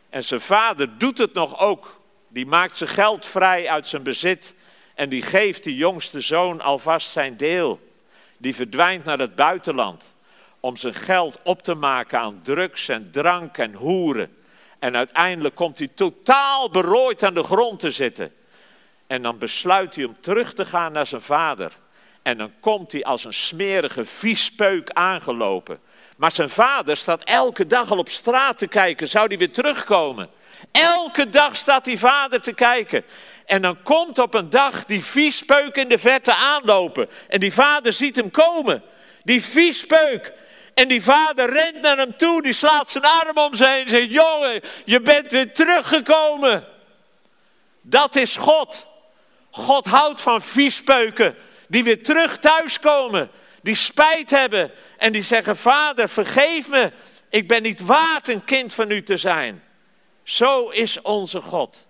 En 0.10 0.24
zijn 0.24 0.42
vader 0.42 0.98
doet 0.98 1.18
het 1.18 1.34
nog 1.34 1.60
ook. 1.60 2.02
Die 2.28 2.46
maakt 2.46 2.78
zijn 2.78 2.90
geld 2.90 3.26
vrij 3.26 3.70
uit 3.70 3.88
zijn 3.88 4.04
bezit. 4.04 4.54
En 4.94 5.10
die 5.10 5.22
geeft 5.22 5.64
die 5.64 5.76
jongste 5.76 6.22
zoon 6.22 6.62
alvast 6.62 7.10
zijn 7.10 7.38
deel. 7.38 7.80
Die 8.38 8.56
verdwijnt 8.56 9.06
naar 9.06 9.20
het 9.20 9.36
buitenland. 9.36 10.14
Om 10.60 10.78
zijn 10.78 10.94
geld 10.94 11.40
op 11.44 11.62
te 11.64 11.74
maken 11.74 12.20
aan 12.20 12.40
drugs 12.44 12.90
en 12.90 13.12
drank 13.12 13.58
en 13.58 13.74
hoeren. 13.74 14.38
En 14.80 14.96
uiteindelijk 14.96 15.56
komt 15.56 15.78
hij 15.78 15.88
totaal 15.88 16.70
berooid 16.70 17.24
aan 17.24 17.34
de 17.34 17.44
grond 17.44 17.80
te 17.80 17.92
zitten. 17.92 18.34
En 19.08 19.22
dan 19.22 19.38
besluit 19.38 19.96
hij 19.96 20.04
om 20.04 20.16
terug 20.20 20.54
te 20.54 20.66
gaan 20.66 20.92
naar 20.92 21.08
zijn 21.08 21.22
vader. 21.22 21.72
En 22.22 22.38
dan 22.38 22.52
komt 22.60 22.92
hij 22.92 23.04
als 23.04 23.26
een 23.26 23.34
smerige 23.34 24.06
viespeuk 24.06 24.90
aangelopen. 24.90 25.80
Maar 26.18 26.32
zijn 26.32 26.50
vader 26.50 26.98
staat 26.98 27.24
elke 27.24 27.68
dag 27.68 27.92
al 27.92 27.98
op 27.98 28.10
straat 28.10 28.58
te 28.58 28.68
kijken. 28.68 29.08
Zou 29.08 29.28
hij 29.28 29.38
weer 29.38 29.52
terugkomen? 29.52 30.30
Elke 30.82 31.30
dag 31.30 31.56
staat 31.56 31.86
die 31.86 32.00
vader 32.00 32.42
te 32.42 32.54
kijken. 32.54 33.04
En 33.46 33.62
dan 33.62 33.84
komt 33.84 34.20
op 34.20 34.34
een 34.34 34.50
dag 34.50 34.86
die 34.86 35.04
viespeuk 35.04 35.76
in 35.76 35.90
de 35.90 35.98
verte 35.98 36.34
aanlopen. 36.34 37.10
En 37.28 37.40
die 37.40 37.54
vader 37.54 37.94
ziet 37.94 38.16
hem 38.16 38.32
komen. 38.32 38.84
Die 39.24 39.44
viespeuk. 39.44 40.34
En 40.74 40.88
die 40.88 41.04
vader 41.04 41.50
rent 41.50 41.82
naar 41.82 41.98
hem 41.98 42.18
toe, 42.18 42.42
die 42.42 42.54
slaat 42.54 42.92
zijn 42.92 43.04
arm 43.04 43.38
om 43.38 43.56
zijn 43.56 43.84
en 43.84 43.90
zegt: 43.90 44.12
Jongen, 44.12 44.62
je 44.86 45.02
bent 45.02 45.32
weer 45.32 45.54
teruggekomen. 45.54 46.66
Dat 47.82 48.16
is 48.16 48.36
God. 48.36 48.88
God 49.52 49.86
houdt 49.86 50.22
van 50.22 50.42
viespeuken 50.42 51.36
die 51.68 51.84
weer 51.84 52.04
terug 52.04 52.38
thuiskomen, 52.38 53.30
die 53.62 53.76
spijt 53.76 54.30
hebben 54.30 54.72
en 54.98 55.12
die 55.12 55.24
zeggen: 55.24 55.58
Vader, 55.58 56.10
vergeef 56.10 56.70
me, 56.70 56.92
ik 57.30 57.48
ben 57.48 57.62
niet 57.62 57.82
waard 57.82 58.28
een 58.28 58.44
kind 58.44 58.74
van 58.74 58.92
u 58.92 59.04
te 59.04 59.18
zijn. 59.18 59.64
Zo 60.24 60.70
is 60.70 61.02
onze 61.02 61.42
God. 61.42 61.88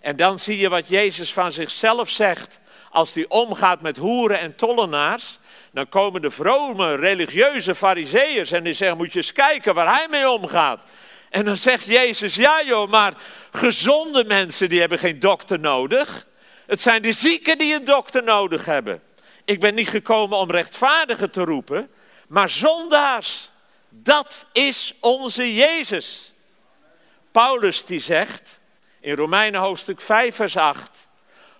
En 0.00 0.16
dan 0.16 0.38
zie 0.38 0.58
je 0.58 0.68
wat 0.68 0.88
Jezus 0.88 1.32
van 1.32 1.52
zichzelf 1.52 2.10
zegt 2.10 2.60
als 2.90 3.14
hij 3.14 3.28
omgaat 3.28 3.80
met 3.80 3.96
hoeren 3.96 4.40
en 4.40 4.56
tollenaars. 4.56 5.38
Dan 5.72 5.88
komen 5.88 6.22
de 6.22 6.30
vrome 6.30 6.94
religieuze 6.94 7.74
fariseeërs 7.74 8.52
en 8.52 8.64
die 8.64 8.72
zeggen, 8.72 8.96
moet 8.96 9.12
je 9.12 9.18
eens 9.18 9.32
kijken 9.32 9.74
waar 9.74 9.94
hij 9.96 10.06
mee 10.10 10.30
omgaat. 10.30 10.84
En 11.30 11.44
dan 11.44 11.56
zegt 11.56 11.84
Jezus, 11.84 12.34
ja 12.34 12.62
joh, 12.62 12.90
maar 12.90 13.14
gezonde 13.52 14.24
mensen 14.24 14.68
die 14.68 14.80
hebben 14.80 14.98
geen 14.98 15.18
dokter 15.18 15.58
nodig. 15.58 16.26
Het 16.66 16.80
zijn 16.80 17.02
de 17.02 17.12
zieken 17.12 17.58
die 17.58 17.74
een 17.74 17.84
dokter 17.84 18.22
nodig 18.22 18.64
hebben. 18.64 19.02
Ik 19.44 19.60
ben 19.60 19.74
niet 19.74 19.88
gekomen 19.88 20.38
om 20.38 20.50
rechtvaardigen 20.50 21.30
te 21.30 21.44
roepen, 21.44 21.90
maar 22.28 22.48
zondaars. 22.48 23.50
Dat 23.88 24.46
is 24.52 24.94
onze 25.00 25.54
Jezus. 25.54 26.32
Paulus 27.32 27.84
die 27.84 28.00
zegt 28.00 28.60
in 29.00 29.14
Romeinen 29.14 29.60
hoofdstuk 29.60 30.00
5 30.00 30.34
vers 30.34 30.56
8. 30.56 31.08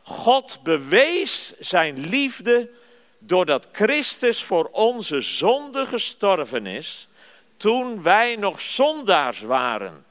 God 0.02 0.62
bewees 0.62 1.54
zijn 1.58 2.08
liefde 2.08 2.70
doordat 3.18 3.68
Christus 3.72 4.42
voor 4.42 4.68
onze 4.72 5.20
zonde 5.20 5.86
gestorven 5.86 6.66
is, 6.66 7.08
toen 7.56 8.02
wij 8.02 8.36
nog 8.36 8.60
zondaars 8.60 9.40
waren. 9.40 10.04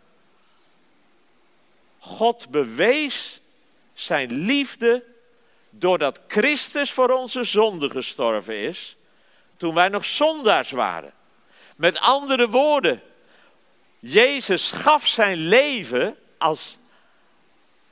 God 1.99 2.49
bewees 2.49 3.41
zijn 3.93 4.31
liefde 4.31 5.03
doordat 5.69 6.21
Christus 6.27 6.91
voor 6.91 7.09
onze 7.09 7.43
zonde 7.43 7.89
gestorven 7.89 8.57
is, 8.57 8.95
toen 9.57 9.73
wij 9.73 9.89
nog 9.89 10.05
zondaars 10.05 10.71
waren. 10.71 11.13
Met 11.75 11.99
andere 11.99 12.49
woorden, 12.49 13.01
Jezus 14.09 14.71
gaf 14.71 15.07
zijn 15.07 15.37
leven 15.37 16.17
als, 16.37 16.77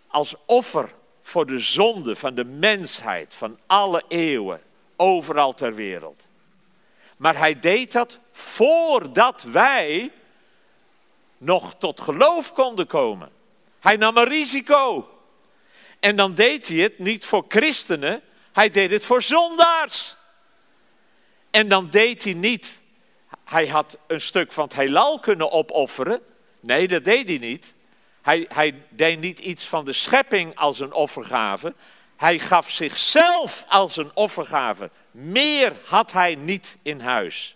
als 0.07 0.35
offer 0.45 0.93
voor 1.21 1.45
de 1.45 1.59
zonde 1.59 2.15
van 2.15 2.35
de 2.35 2.43
mensheid 2.43 3.33
van 3.33 3.59
alle 3.65 4.03
eeuwen 4.07 4.61
overal 4.95 5.53
ter 5.53 5.75
wereld. 5.75 6.27
Maar 7.17 7.37
hij 7.37 7.59
deed 7.59 7.91
dat 7.91 8.19
voordat 8.31 9.43
wij 9.43 10.11
nog 11.37 11.75
tot 11.75 12.01
geloof 12.01 12.53
konden 12.53 12.87
komen. 12.87 13.29
Hij 13.79 13.95
nam 13.95 14.17
een 14.17 14.29
risico. 14.29 15.09
En 15.99 16.15
dan 16.15 16.33
deed 16.33 16.67
hij 16.67 16.77
het 16.77 16.99
niet 16.99 17.25
voor 17.25 17.45
christenen, 17.47 18.21
hij 18.51 18.69
deed 18.69 18.91
het 18.91 19.05
voor 19.05 19.21
zondaars. 19.21 20.15
En 21.49 21.67
dan 21.67 21.89
deed 21.89 22.23
hij 22.23 22.33
niet, 22.33 22.79
hij 23.45 23.67
had 23.67 23.97
een 24.07 24.21
stuk 24.21 24.51
van 24.51 24.63
het 24.63 24.75
heelal 24.75 25.19
kunnen 25.19 25.51
opofferen. 25.51 26.21
Nee, 26.59 26.87
dat 26.87 27.03
deed 27.03 27.27
hij 27.27 27.37
niet. 27.37 27.73
Hij, 28.21 28.45
hij 28.49 28.83
deed 28.89 29.19
niet 29.19 29.39
iets 29.39 29.65
van 29.65 29.85
de 29.85 29.93
schepping 29.93 30.55
als 30.55 30.79
een 30.79 30.93
offergave. 30.93 31.73
Hij 32.15 32.39
gaf 32.39 32.71
zichzelf 32.71 33.65
als 33.67 33.97
een 33.97 34.11
offergave. 34.13 34.89
Meer 35.11 35.73
had 35.85 36.11
hij 36.11 36.35
niet 36.35 36.77
in 36.81 36.99
huis. 36.99 37.55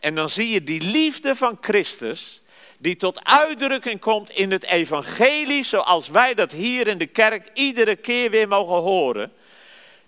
En 0.00 0.14
dan 0.14 0.28
zie 0.28 0.48
je 0.48 0.64
die 0.64 0.82
liefde 0.82 1.36
van 1.36 1.58
Christus, 1.60 2.42
die 2.78 2.96
tot 2.96 3.24
uitdrukking 3.24 4.00
komt 4.00 4.30
in 4.30 4.50
het 4.50 4.64
evangelie, 4.64 5.64
zoals 5.64 6.08
wij 6.08 6.34
dat 6.34 6.52
hier 6.52 6.86
in 6.86 6.98
de 6.98 7.06
kerk 7.06 7.50
iedere 7.54 7.96
keer 7.96 8.30
weer 8.30 8.48
mogen 8.48 8.82
horen. 8.82 9.32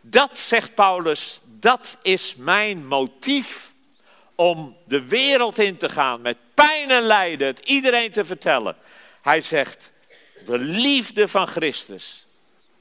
Dat, 0.01 0.39
zegt 0.39 0.75
Paulus, 0.75 1.41
dat 1.45 1.97
is 2.03 2.35
mijn 2.37 2.87
motief 2.87 3.75
om 4.37 4.77
de 4.85 5.05
wereld 5.07 5.59
in 5.59 5.77
te 5.77 5.89
gaan 5.89 6.21
met 6.21 6.37
pijn 6.55 6.91
en 6.91 7.03
lijden, 7.03 7.47
het 7.47 7.59
iedereen 7.59 8.13
te 8.13 8.25
vertellen. 8.25 8.77
Hij 9.23 9.41
zegt, 9.41 9.93
de 10.45 10.59
liefde 10.59 11.29
van 11.29 11.47
Christus, 11.47 12.27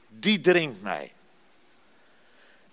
die 0.08 0.40
dringt 0.40 0.82
mij. 0.82 1.12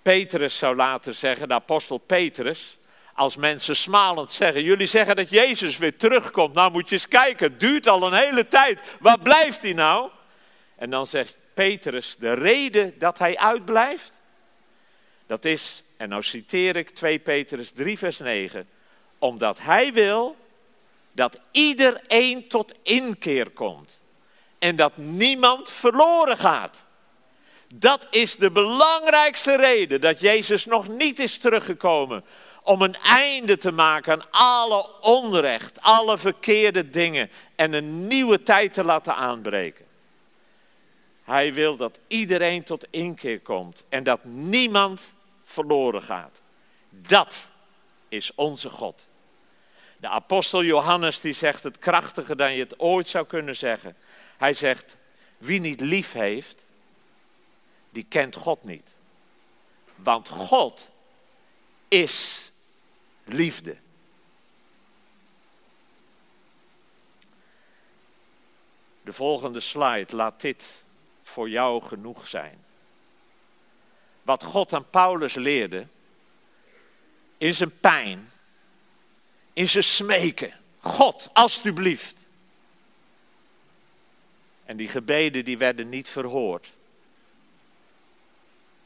Petrus 0.02 0.58
zou 0.58 0.76
later 0.76 1.14
zeggen, 1.14 1.48
de 1.48 1.54
apostel 1.54 1.98
Petrus, 1.98 2.78
als 3.14 3.36
mensen 3.36 3.76
smalend 3.76 4.32
zeggen, 4.32 4.64
jullie 4.64 4.88
zeggen 4.88 5.16
dat 5.16 5.30
Jezus 5.30 5.78
weer 5.78 5.98
terugkomt, 5.98 6.54
nou 6.54 6.72
moet 6.72 6.90
je 6.90 6.96
eens 6.96 7.08
kijken, 7.08 7.50
het 7.50 7.60
duurt 7.60 7.88
al 7.88 8.04
een 8.04 8.14
hele 8.14 8.48
tijd, 8.48 8.82
waar 9.00 9.20
blijft 9.20 9.62
hij 9.62 9.74
nou? 9.74 10.10
En 10.76 10.90
dan 10.90 11.08
zegt 11.08 11.38
Petrus, 11.54 12.16
de 12.20 12.34
reden 12.34 12.94
dat 13.00 13.18
hij 13.18 13.38
uitblijft, 13.38 14.22
dat 15.28 15.46
is, 15.46 15.84
en 16.04 16.10
nou 16.10 16.24
citeer 16.24 16.76
ik 16.76 16.90
2 16.90 17.20
Petrus 17.20 17.72
3 17.72 17.98
vers 17.98 18.20
9, 18.20 18.68
omdat 19.20 19.60
hij 19.62 19.94
wil 19.94 20.36
dat 21.12 21.40
iedereen 21.52 22.48
tot 22.48 22.74
inkeer 22.82 23.50
komt 23.50 24.00
en 24.60 24.76
dat 24.76 24.98
niemand 24.98 25.70
verloren 25.70 26.38
gaat. 26.38 26.86
Dat 27.76 28.08
is 28.10 28.36
de 28.36 28.52
belangrijkste 28.52 29.56
reden 29.56 30.02
dat 30.02 30.20
Jezus 30.20 30.66
nog 30.66 30.88
niet 30.88 31.20
is 31.20 31.38
teruggekomen. 31.38 32.24
Om 32.64 32.82
een 32.82 32.96
einde 32.96 33.58
te 33.58 33.72
maken 33.72 34.14
aan 34.14 34.28
alle 34.32 34.90
onrecht, 35.02 35.82
alle 35.82 36.18
verkeerde 36.18 36.90
dingen 36.90 37.30
en 37.56 37.74
een 37.74 38.08
nieuwe 38.08 38.44
tijd 38.44 38.74
te 38.74 38.84
laten 38.84 39.16
aanbreken. 39.16 39.86
Hij 41.24 41.54
wil 41.54 41.76
dat 41.76 42.00
iedereen 42.08 42.64
tot 42.64 42.88
inkeer 42.90 43.40
komt 43.40 43.84
en 43.90 44.04
dat 44.04 44.24
niemand 44.24 45.13
verloren 45.54 46.02
gaat. 46.02 46.42
Dat 46.90 47.50
is 48.10 48.36
onze 48.36 48.70
God. 48.70 49.10
De 49.98 50.10
apostel 50.10 50.64
Johannes 50.64 51.22
die 51.22 51.34
zegt 51.34 51.64
het 51.64 51.78
krachtiger 51.78 52.38
dan 52.38 52.54
je 52.54 52.64
het 52.64 52.80
ooit 52.80 53.08
zou 53.08 53.26
kunnen 53.26 53.56
zeggen. 53.56 53.96
Hij 54.38 54.54
zegt, 54.54 54.98
wie 55.38 55.60
niet 55.60 55.80
lief 55.80 56.12
heeft, 56.12 56.66
die 57.90 58.06
kent 58.10 58.36
God 58.36 58.66
niet. 58.66 58.90
Want 59.96 60.30
God 60.30 60.90
is 61.88 62.52
liefde. 63.24 63.78
De 69.02 69.14
volgende 69.14 69.60
slide 69.60 70.16
laat 70.16 70.42
dit 70.42 70.84
voor 71.24 71.50
jou 71.50 71.82
genoeg 71.82 72.28
zijn. 72.28 72.63
Wat 74.24 74.44
God 74.44 74.74
aan 74.74 74.90
Paulus 74.90 75.34
leerde, 75.34 75.88
in 77.38 77.56
zijn 77.56 77.80
pijn, 77.80 78.30
in 79.54 79.70
zijn 79.70 79.84
smeken. 79.84 80.60
God, 80.80 81.30
alstublieft. 81.34 82.28
En 84.66 84.78
die 84.78 84.88
gebeden 84.88 85.46
die 85.46 85.58
werden 85.58 85.90
niet 85.90 86.10
verhoord. 86.10 86.72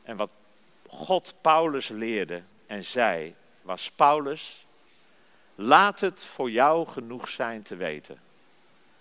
En 0.04 0.18
wat 0.18 0.30
God 0.88 1.34
Paulus 1.42 1.88
leerde 1.88 2.44
en 2.68 2.84
zei, 2.84 3.36
was 3.62 3.92
Paulus, 3.92 4.66
laat 5.56 6.00
het 6.00 6.24
voor 6.24 6.52
jou 6.52 6.88
genoeg 6.88 7.30
zijn 7.30 7.62
te 7.62 7.76
weten 7.76 8.22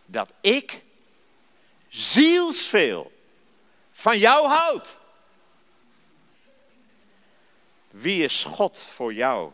dat 0.07 0.33
ik 0.41 0.83
zielsveel 1.89 3.13
van 3.93 4.19
jou 4.19 4.49
houd. 4.49 4.97
Wie 8.01 8.23
is 8.23 8.45
God 8.45 8.81
voor 8.81 9.15
jou? 9.15 9.53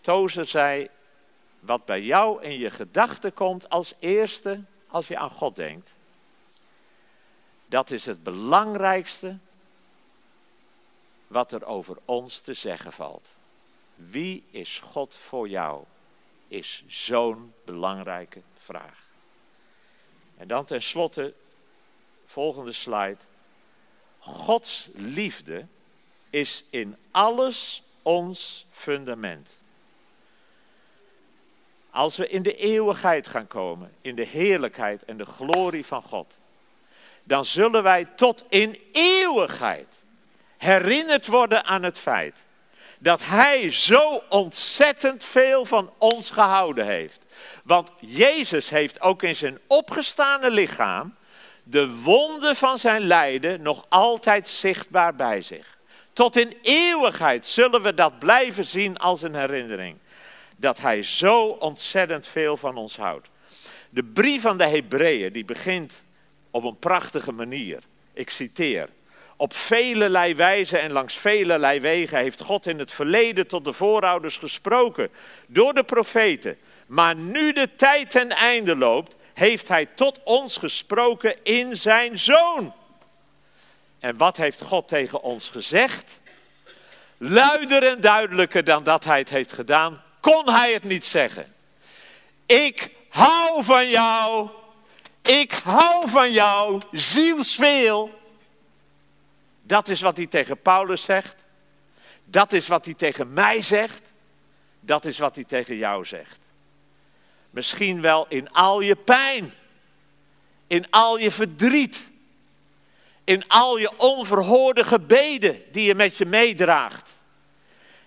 Tozer 0.00 0.44
zei, 0.44 0.88
wat 1.60 1.84
bij 1.84 2.02
jou 2.02 2.42
in 2.42 2.58
je 2.58 2.70
gedachten 2.70 3.32
komt 3.32 3.68
als 3.68 3.94
eerste 3.98 4.62
als 4.86 5.08
je 5.08 5.18
aan 5.18 5.30
God 5.30 5.56
denkt. 5.56 5.94
Dat 7.66 7.90
is 7.90 8.06
het 8.06 8.22
belangrijkste 8.22 9.38
wat 11.26 11.52
er 11.52 11.64
over 11.64 11.96
ons 12.04 12.40
te 12.40 12.54
zeggen 12.54 12.92
valt. 12.92 13.28
Wie 13.94 14.44
is 14.50 14.78
God 14.78 15.16
voor 15.16 15.48
jou? 15.48 15.84
Is 16.48 16.84
zo'n 16.86 17.54
belangrijke 17.64 18.42
vraag. 18.56 19.06
En 20.36 20.48
dan 20.48 20.64
tenslotte, 20.64 21.34
volgende 22.24 22.72
slide. 22.72 23.18
Gods 24.18 24.88
liefde 24.94 25.66
is 26.34 26.64
in 26.70 26.96
alles 27.10 27.82
ons 28.02 28.66
fundament. 28.70 29.58
Als 31.90 32.16
we 32.16 32.28
in 32.28 32.42
de 32.42 32.56
eeuwigheid 32.56 33.26
gaan 33.26 33.46
komen, 33.46 33.92
in 34.00 34.14
de 34.14 34.26
heerlijkheid 34.26 35.04
en 35.04 35.16
de 35.16 35.24
glorie 35.24 35.86
van 35.86 36.02
God, 36.02 36.38
dan 37.22 37.44
zullen 37.44 37.82
wij 37.82 38.04
tot 38.04 38.44
in 38.48 38.80
eeuwigheid 38.92 39.94
herinnerd 40.56 41.26
worden 41.26 41.64
aan 41.64 41.82
het 41.82 41.98
feit 41.98 42.44
dat 42.98 43.20
Hij 43.24 43.70
zo 43.70 44.22
ontzettend 44.28 45.24
veel 45.24 45.64
van 45.64 45.92
ons 45.98 46.30
gehouden 46.30 46.86
heeft. 46.86 47.20
Want 47.64 47.90
Jezus 48.00 48.70
heeft 48.70 49.00
ook 49.00 49.22
in 49.22 49.36
zijn 49.36 49.58
opgestane 49.66 50.50
lichaam 50.50 51.14
de 51.62 51.94
wonden 51.94 52.56
van 52.56 52.78
zijn 52.78 53.02
lijden 53.06 53.62
nog 53.62 53.86
altijd 53.88 54.48
zichtbaar 54.48 55.14
bij 55.14 55.42
zich. 55.42 55.78
Tot 56.14 56.36
in 56.36 56.56
eeuwigheid 56.62 57.46
zullen 57.46 57.82
we 57.82 57.94
dat 57.94 58.18
blijven 58.18 58.64
zien 58.64 58.96
als 58.96 59.22
een 59.22 59.34
herinnering. 59.34 59.96
Dat 60.56 60.80
Hij 60.80 61.02
zo 61.02 61.46
ontzettend 61.46 62.26
veel 62.26 62.56
van 62.56 62.76
ons 62.76 62.96
houdt. 62.96 63.28
De 63.90 64.04
brief 64.04 64.42
van 64.42 64.58
de 64.58 64.66
Hebreeën 64.66 65.32
die 65.32 65.44
begint 65.44 66.02
op 66.50 66.64
een 66.64 66.78
prachtige 66.78 67.32
manier. 67.32 67.82
Ik 68.12 68.30
citeer. 68.30 68.88
Op 69.36 69.54
velelei 69.54 70.34
wijze 70.34 70.78
en 70.78 70.92
langs 70.92 71.16
velelei 71.16 71.80
wegen 71.80 72.18
heeft 72.18 72.40
God 72.40 72.66
in 72.66 72.78
het 72.78 72.92
verleden 72.92 73.46
tot 73.46 73.64
de 73.64 73.72
voorouders 73.72 74.36
gesproken 74.36 75.08
door 75.46 75.74
de 75.74 75.84
profeten. 75.84 76.56
Maar 76.86 77.16
nu 77.16 77.52
de 77.52 77.74
tijd 77.74 78.10
ten 78.10 78.30
einde 78.30 78.76
loopt, 78.76 79.16
heeft 79.32 79.68
Hij 79.68 79.86
tot 79.86 80.20
ons 80.24 80.56
gesproken 80.56 81.36
in 81.42 81.76
Zijn 81.76 82.18
Zoon. 82.18 82.74
En 84.04 84.16
wat 84.16 84.36
heeft 84.36 84.60
God 84.60 84.88
tegen 84.88 85.22
ons 85.22 85.48
gezegd? 85.48 86.20
Luider 87.16 87.86
en 87.86 88.00
duidelijker 88.00 88.64
dan 88.64 88.82
dat 88.82 89.04
Hij 89.04 89.18
het 89.18 89.28
heeft 89.28 89.52
gedaan, 89.52 90.02
kon 90.20 90.50
Hij 90.50 90.72
het 90.72 90.84
niet 90.84 91.04
zeggen. 91.04 91.54
Ik 92.46 92.90
hou 93.08 93.64
van 93.64 93.88
jou. 93.88 94.48
Ik 95.22 95.52
hou 95.52 96.08
van 96.08 96.32
jou, 96.32 96.80
zielsveel. 96.92 98.20
Dat 99.62 99.88
is 99.88 100.00
wat 100.00 100.16
hij 100.16 100.26
tegen 100.26 100.62
Paulus 100.62 101.02
zegt. 101.02 101.44
Dat 102.24 102.52
is 102.52 102.68
wat 102.68 102.84
hij 102.84 102.94
tegen 102.94 103.32
mij 103.32 103.62
zegt. 103.62 104.12
Dat 104.80 105.04
is 105.04 105.18
wat 105.18 105.34
hij 105.34 105.44
tegen 105.44 105.76
jou 105.76 106.04
zegt. 106.04 106.40
Misschien 107.50 108.00
wel 108.00 108.26
in 108.28 108.52
al 108.52 108.80
je 108.80 108.96
pijn. 108.96 109.52
In 110.66 110.90
al 110.90 111.18
je 111.18 111.30
verdriet. 111.30 112.12
In 113.24 113.48
al 113.48 113.78
je 113.78 113.92
onverhoorde 113.96 114.84
gebeden 114.84 115.62
die 115.72 115.84
je 115.84 115.94
met 115.94 116.16
je 116.16 116.26
meedraagt. 116.26 117.18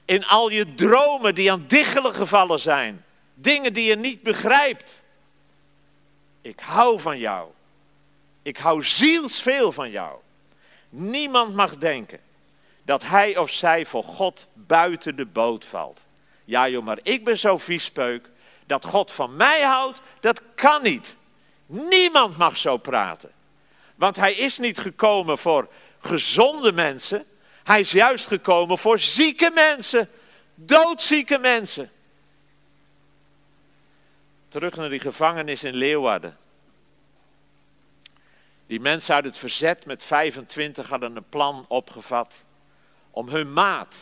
In 0.05 0.25
al 0.25 0.49
je 0.49 0.73
dromen 0.73 1.35
die 1.35 1.51
aan 1.51 1.63
diggelen 1.67 2.15
gevallen 2.15 2.59
zijn. 2.59 3.05
Dingen 3.33 3.73
die 3.73 3.85
je 3.85 3.95
niet 3.95 4.23
begrijpt. 4.23 5.01
Ik 6.41 6.59
hou 6.59 6.99
van 6.99 7.17
jou. 7.17 7.49
Ik 8.41 8.57
hou 8.57 8.83
zielsveel 8.83 9.71
van 9.71 9.91
jou. 9.91 10.19
Niemand 10.89 11.55
mag 11.55 11.77
denken 11.77 12.19
dat 12.83 13.03
hij 13.03 13.37
of 13.37 13.49
zij 13.49 13.85
voor 13.85 14.03
God 14.03 14.47
buiten 14.53 15.15
de 15.15 15.25
boot 15.25 15.65
valt. 15.65 16.05
Ja 16.45 16.69
joh, 16.69 16.83
maar 16.83 16.99
ik 17.01 17.23
ben 17.23 17.37
zo 17.37 17.57
viespeuk. 17.57 18.29
Dat 18.65 18.85
God 18.85 19.11
van 19.11 19.35
mij 19.35 19.61
houdt, 19.61 20.01
dat 20.19 20.41
kan 20.55 20.83
niet. 20.83 21.15
Niemand 21.65 22.37
mag 22.37 22.57
zo 22.57 22.77
praten. 22.77 23.31
Want 23.97 24.15
hij 24.15 24.33
is 24.33 24.57
niet 24.57 24.79
gekomen 24.79 25.37
voor 25.37 25.67
gezonde 25.99 26.71
mensen. 26.71 27.25
Hij 27.63 27.79
is 27.79 27.91
juist 27.91 28.27
gekomen 28.27 28.77
voor 28.77 28.99
zieke 28.99 29.51
mensen. 29.53 30.09
Doodzieke 30.55 31.37
mensen. 31.37 31.91
Terug 34.47 34.75
naar 34.75 34.89
die 34.89 34.99
gevangenis 34.99 35.63
in 35.63 35.73
Leeuwarden. 35.73 36.37
Die 38.67 38.79
mensen 38.79 39.15
uit 39.15 39.25
het 39.25 39.37
verzet 39.37 39.85
met 39.85 40.03
25 40.03 40.89
hadden 40.89 41.15
een 41.15 41.29
plan 41.29 41.65
opgevat 41.67 42.43
om 43.11 43.29
hun 43.29 43.53
maat, 43.53 43.95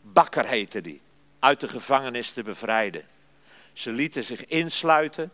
Bakker 0.00 0.46
heette 0.46 0.80
die, 0.80 1.00
uit 1.38 1.60
de 1.60 1.68
gevangenis 1.68 2.32
te 2.32 2.42
bevrijden. 2.42 3.04
Ze 3.72 3.90
lieten 3.90 4.24
zich 4.24 4.46
insluiten. 4.46 5.32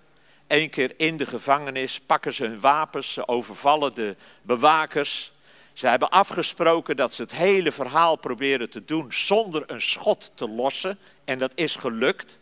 Eén 0.52 0.70
keer 0.70 0.94
in 0.96 1.16
de 1.16 1.26
gevangenis 1.26 2.00
pakken 2.00 2.32
ze 2.32 2.44
hun 2.44 2.60
wapens, 2.60 3.12
ze 3.12 3.28
overvallen 3.28 3.94
de 3.94 4.16
bewakers. 4.42 5.32
Ze 5.72 5.86
hebben 5.86 6.10
afgesproken 6.10 6.96
dat 6.96 7.14
ze 7.14 7.22
het 7.22 7.32
hele 7.32 7.72
verhaal 7.72 8.16
proberen 8.16 8.70
te 8.70 8.84
doen 8.84 9.12
zonder 9.12 9.62
een 9.66 9.80
schot 9.80 10.30
te 10.34 10.48
lossen. 10.48 10.98
En 11.24 11.38
dat 11.38 11.52
is 11.54 11.76
gelukt. 11.76 12.38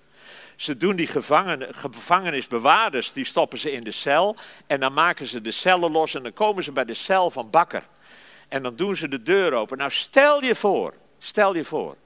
Ze 0.57 0.77
doen 0.77 0.96
die 0.96 1.07
gevangenisbewaarders, 1.70 3.12
die 3.12 3.25
stoppen 3.25 3.59
ze 3.59 3.73
in 3.73 3.85
de 3.85 3.90
cel. 3.90 4.37
En 4.66 4.81
dan 4.81 4.92
maken 4.92 5.27
ze 5.27 5.40
de 5.40 5.51
cellen 5.51 5.90
los 5.90 6.14
en 6.14 6.23
dan 6.23 6.33
komen 6.33 6.64
ze 6.64 6.73
bij 6.73 6.85
de 6.85 6.94
cel 6.94 7.31
van 7.31 7.51
Bakker. 7.51 7.83
En 8.49 8.62
dan 8.62 8.77
doen 8.77 8.96
ze 8.96 9.09
de 9.09 9.23
deur 9.23 9.53
open. 9.53 9.79
Nou, 9.79 9.90
stel 9.90 10.44
je 10.44 10.55
voor, 10.55 10.94
stel 11.18 11.55
je 11.55 11.64
voor. 11.64 11.96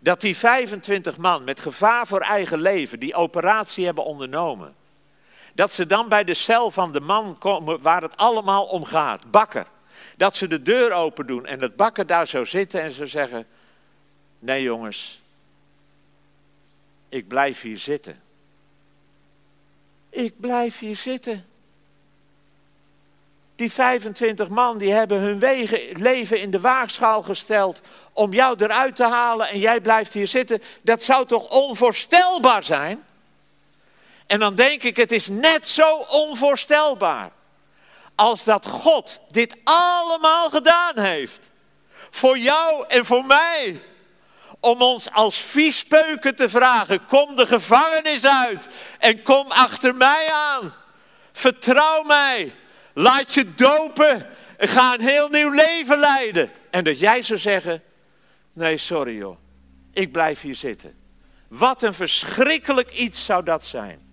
Dat 0.00 0.20
die 0.20 0.36
25 0.36 1.16
man 1.16 1.44
met 1.44 1.60
gevaar 1.60 2.06
voor 2.06 2.20
eigen 2.20 2.60
leven 2.60 3.00
die 3.00 3.14
operatie 3.14 3.84
hebben 3.84 4.04
ondernomen. 4.04 4.84
Dat 5.56 5.72
ze 5.72 5.86
dan 5.86 6.08
bij 6.08 6.24
de 6.24 6.34
cel 6.34 6.70
van 6.70 6.92
de 6.92 7.00
man 7.00 7.38
komen 7.38 7.82
waar 7.82 8.02
het 8.02 8.16
allemaal 8.16 8.64
om 8.64 8.84
gaat, 8.84 9.30
Bakker. 9.30 9.66
Dat 10.16 10.36
ze 10.36 10.46
de 10.46 10.62
deur 10.62 10.92
open 10.92 11.26
doen 11.26 11.46
en 11.46 11.58
dat 11.58 11.76
Bakker 11.76 12.06
daar 12.06 12.26
zou 12.26 12.46
zitten 12.46 12.82
en 12.82 12.92
zou 12.92 13.08
zeggen: 13.08 13.46
Nee 14.38 14.62
jongens, 14.62 15.20
ik 17.08 17.28
blijf 17.28 17.60
hier 17.60 17.78
zitten. 17.78 18.20
Ik 20.10 20.40
blijf 20.40 20.78
hier 20.78 20.96
zitten. 20.96 21.46
Die 23.54 23.72
25 23.72 24.48
man 24.48 24.78
die 24.78 24.92
hebben 24.92 25.20
hun 25.20 25.38
wegen, 25.38 26.00
leven 26.02 26.40
in 26.40 26.50
de 26.50 26.60
waagschaal 26.60 27.22
gesteld 27.22 27.80
om 28.12 28.32
jou 28.32 28.64
eruit 28.64 28.96
te 28.96 29.04
halen 29.04 29.48
en 29.48 29.58
jij 29.58 29.80
blijft 29.80 30.12
hier 30.12 30.26
zitten. 30.26 30.62
Dat 30.82 31.02
zou 31.02 31.26
toch 31.26 31.48
onvoorstelbaar 31.48 32.62
zijn? 32.62 33.05
En 34.26 34.38
dan 34.38 34.54
denk 34.54 34.82
ik, 34.82 34.96
het 34.96 35.12
is 35.12 35.28
net 35.28 35.68
zo 35.68 35.96
onvoorstelbaar 35.96 37.30
als 38.14 38.44
dat 38.44 38.66
God 38.66 39.20
dit 39.28 39.56
allemaal 39.64 40.50
gedaan 40.50 40.98
heeft. 40.98 41.50
Voor 42.10 42.38
jou 42.38 42.84
en 42.88 43.04
voor 43.04 43.24
mij 43.24 43.80
om 44.60 44.82
ons 44.82 45.10
als 45.10 45.38
viespeuken 45.38 46.36
te 46.36 46.48
vragen: 46.48 47.06
kom 47.06 47.36
de 47.36 47.46
gevangenis 47.46 48.26
uit 48.26 48.68
en 48.98 49.22
kom 49.22 49.50
achter 49.50 49.94
mij 49.94 50.32
aan. 50.32 50.74
Vertrouw 51.32 52.02
mij. 52.02 52.54
Laat 52.94 53.34
je 53.34 53.54
dopen 53.54 54.26
en 54.56 54.68
ga 54.68 54.94
een 54.94 55.00
heel 55.00 55.28
nieuw 55.28 55.50
leven 55.50 55.98
leiden. 55.98 56.50
En 56.70 56.84
dat 56.84 56.98
jij 56.98 57.22
zou 57.22 57.38
zeggen: 57.38 57.82
nee, 58.52 58.78
sorry 58.78 59.16
joh, 59.16 59.38
ik 59.92 60.12
blijf 60.12 60.40
hier 60.40 60.54
zitten. 60.54 60.98
Wat 61.48 61.82
een 61.82 61.94
verschrikkelijk 61.94 62.90
iets 62.90 63.24
zou 63.24 63.44
dat 63.44 63.64
zijn. 63.64 64.05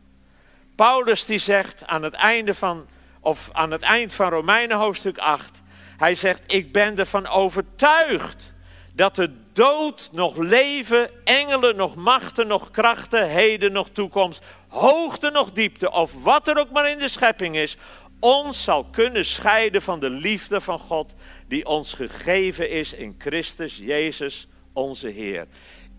Paulus 0.84 1.26
die 1.26 1.40
zegt 1.40 1.86
aan 1.86 2.04
het 2.04 2.14
einde 2.14 2.54
van, 2.54 2.88
of 3.20 3.50
aan 3.52 3.72
het 3.72 3.82
eind 3.82 4.14
van 4.14 4.30
Romeinen 4.30 4.78
hoofdstuk 4.78 5.18
8, 5.18 5.62
hij 5.98 6.16
zegt, 6.16 6.42
ik 6.48 6.72
ben 6.72 6.98
ervan 6.98 7.28
overtuigd 7.28 8.54
dat 8.94 9.16
de 9.16 9.34
dood 9.54 10.10
nog 10.12 10.38
leven, 10.38 11.10
engelen 11.24 11.76
nog 11.76 11.96
machten 11.96 12.48
nog 12.48 12.72
krachten, 12.72 13.30
heden 13.30 13.72
nog 13.72 13.90
toekomst, 13.90 14.46
hoogte 14.68 15.30
nog 15.30 15.52
diepte, 15.52 15.92
of 15.92 16.24
wat 16.24 16.48
er 16.48 16.60
ook 16.60 16.72
maar 16.72 16.90
in 16.90 17.00
de 17.00 17.08
schepping 17.08 17.56
is, 17.56 17.78
ons 18.20 18.64
zal 18.64 18.86
kunnen 18.86 19.26
scheiden 19.26 19.82
van 19.82 20.00
de 20.00 20.10
liefde 20.10 20.62
van 20.62 20.80
God 20.80 21.14
die 21.48 21.66
ons 21.66 21.94
gegeven 21.94 22.70
is 22.70 22.94
in 22.94 23.16
Christus 23.18 23.78
Jezus 23.78 24.48
onze 24.74 25.08
Heer. 25.08 25.48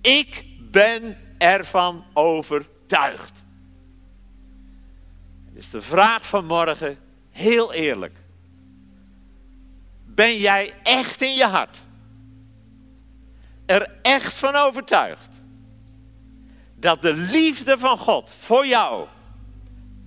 Ik 0.03 0.45
ben 0.71 1.19
ervan 1.39 2.05
overtuigd. 2.15 3.44
Dus 5.55 5.71
de 5.71 5.81
vraag 5.81 6.27
van 6.27 6.45
morgen, 6.45 6.99
heel 7.31 7.73
eerlijk. 7.73 8.19
Ben 10.05 10.37
jij 10.39 10.73
echt 10.83 11.23
in 11.23 11.35
je 11.35 11.45
hart 11.45 11.79
er 13.67 13.91
echt 14.03 14.35
van 14.35 14.55
overtuigd 14.55 15.31
dat 16.75 17.03
de 17.03 17.15
liefde 17.15 17.79
van 17.79 17.99
God 17.99 18.35
voor 18.39 18.67
jou, 18.67 19.07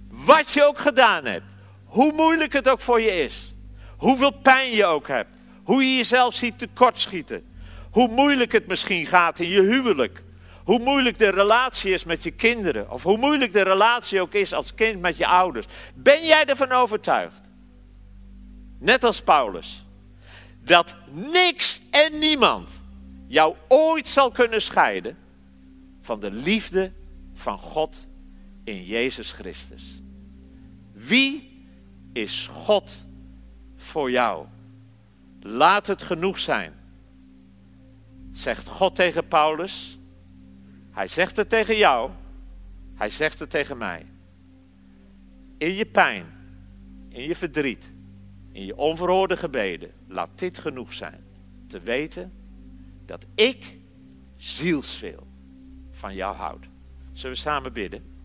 wat 0.10 0.52
je 0.52 0.64
ook 0.64 0.80
gedaan 0.80 1.26
hebt, 1.26 1.56
hoe 1.86 2.14
moeilijk 2.14 2.54
het 2.54 2.70
ook 2.70 2.82
voor 2.82 3.02
je 3.02 3.24
is, 3.24 3.54
hoeveel 3.98 4.32
pijn 4.32 4.72
je 4.72 4.86
ook 4.86 5.08
hebt, 5.08 5.38
hoe 5.64 5.84
je 5.84 5.96
jezelf 5.96 6.36
ziet 6.36 6.60
tekortschieten, 6.60 7.46
hoe 7.92 8.08
moeilijk 8.08 8.52
het 8.52 8.68
misschien 8.68 9.06
gaat 9.06 9.40
in 9.40 9.50
je 9.50 9.62
huwelijk, 9.62 10.24
hoe 10.68 10.80
moeilijk 10.80 11.18
de 11.18 11.30
relatie 11.30 11.94
is 11.94 12.04
met 12.04 12.24
je 12.24 12.32
kinderen, 12.32 12.92
of 12.92 13.04
hoe 13.04 13.18
moeilijk 13.18 13.54
de 13.54 13.62
relatie 13.62 14.22
ook 14.22 14.34
is 14.34 14.54
als 14.54 14.74
kind 14.74 15.02
met 15.02 15.18
je 15.18 15.28
ouders. 15.28 15.66
Ben 15.96 16.26
jij 16.26 16.46
ervan 16.46 16.72
overtuigd, 16.72 17.42
net 18.80 19.04
als 19.04 19.22
Paulus, 19.22 19.86
dat 20.64 20.96
niks 21.12 21.82
en 21.92 22.20
niemand 22.20 22.72
jou 23.28 23.56
ooit 23.68 24.08
zal 24.08 24.32
kunnen 24.32 24.62
scheiden 24.62 25.18
van 26.02 26.20
de 26.20 26.32
liefde 26.32 26.92
van 27.34 27.58
God 27.58 28.08
in 28.64 28.86
Jezus 28.86 29.32
Christus? 29.32 30.02
Wie 30.94 31.66
is 32.14 32.48
God 32.52 33.06
voor 33.78 34.12
jou? 34.12 34.46
Laat 35.42 35.88
het 35.88 36.02
genoeg 36.02 36.40
zijn. 36.40 36.74
Zegt 38.32 38.68
God 38.68 38.96
tegen 38.96 39.28
Paulus. 39.28 39.97
Hij 40.98 41.08
zegt 41.08 41.36
het 41.36 41.50
tegen 41.50 41.78
jou. 41.78 42.12
Hij 42.96 43.10
zegt 43.10 43.40
het 43.40 43.50
tegen 43.50 43.78
mij. 43.78 44.06
In 45.58 45.74
je 45.74 45.86
pijn, 45.86 46.26
in 47.10 47.24
je 47.24 47.36
verdriet, 47.36 47.92
in 48.52 48.66
je 48.66 48.76
onverhoorde 48.76 49.38
gebeden, 49.38 49.92
laat 50.08 50.40
dit 50.40 50.58
genoeg 50.58 50.94
zijn. 50.94 51.24
Te 51.68 51.80
weten 51.80 52.34
dat 53.06 53.26
ik 53.36 53.78
zielsveel 54.36 55.28
van 55.92 56.16
jou 56.16 56.36
houd. 56.36 56.66
Zullen 57.14 57.36
we 57.36 57.42
samen 57.42 57.74
bidden? 57.74 58.17